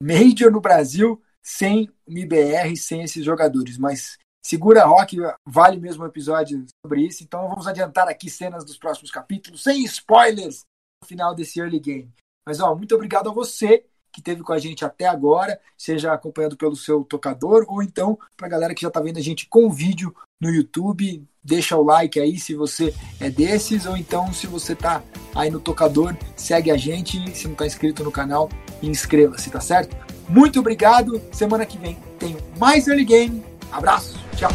[0.01, 6.65] Major no Brasil sem MBR, sem esses jogadores, mas segura rock, vale mesmo um episódio
[6.83, 10.63] sobre isso, então vamos adiantar aqui cenas dos próximos capítulos, sem spoilers
[11.03, 12.11] no final desse early game.
[12.45, 16.57] Mas ó, muito obrigado a você que teve com a gente até agora, seja acompanhando
[16.57, 19.69] pelo seu tocador ou então para a galera que já está vendo a gente com
[19.69, 24.73] vídeo no YouTube, deixa o like aí se você é desses ou então se você
[24.73, 25.01] está
[25.33, 28.49] aí no tocador, segue a gente, se não está inscrito no canal,
[28.83, 29.95] inscreva-se, tá certo?
[30.27, 34.51] Muito obrigado, semana que vem tem mais Early Game, abraço, tchau!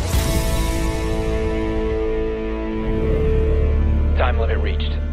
[4.17, 5.06] Time limit reached.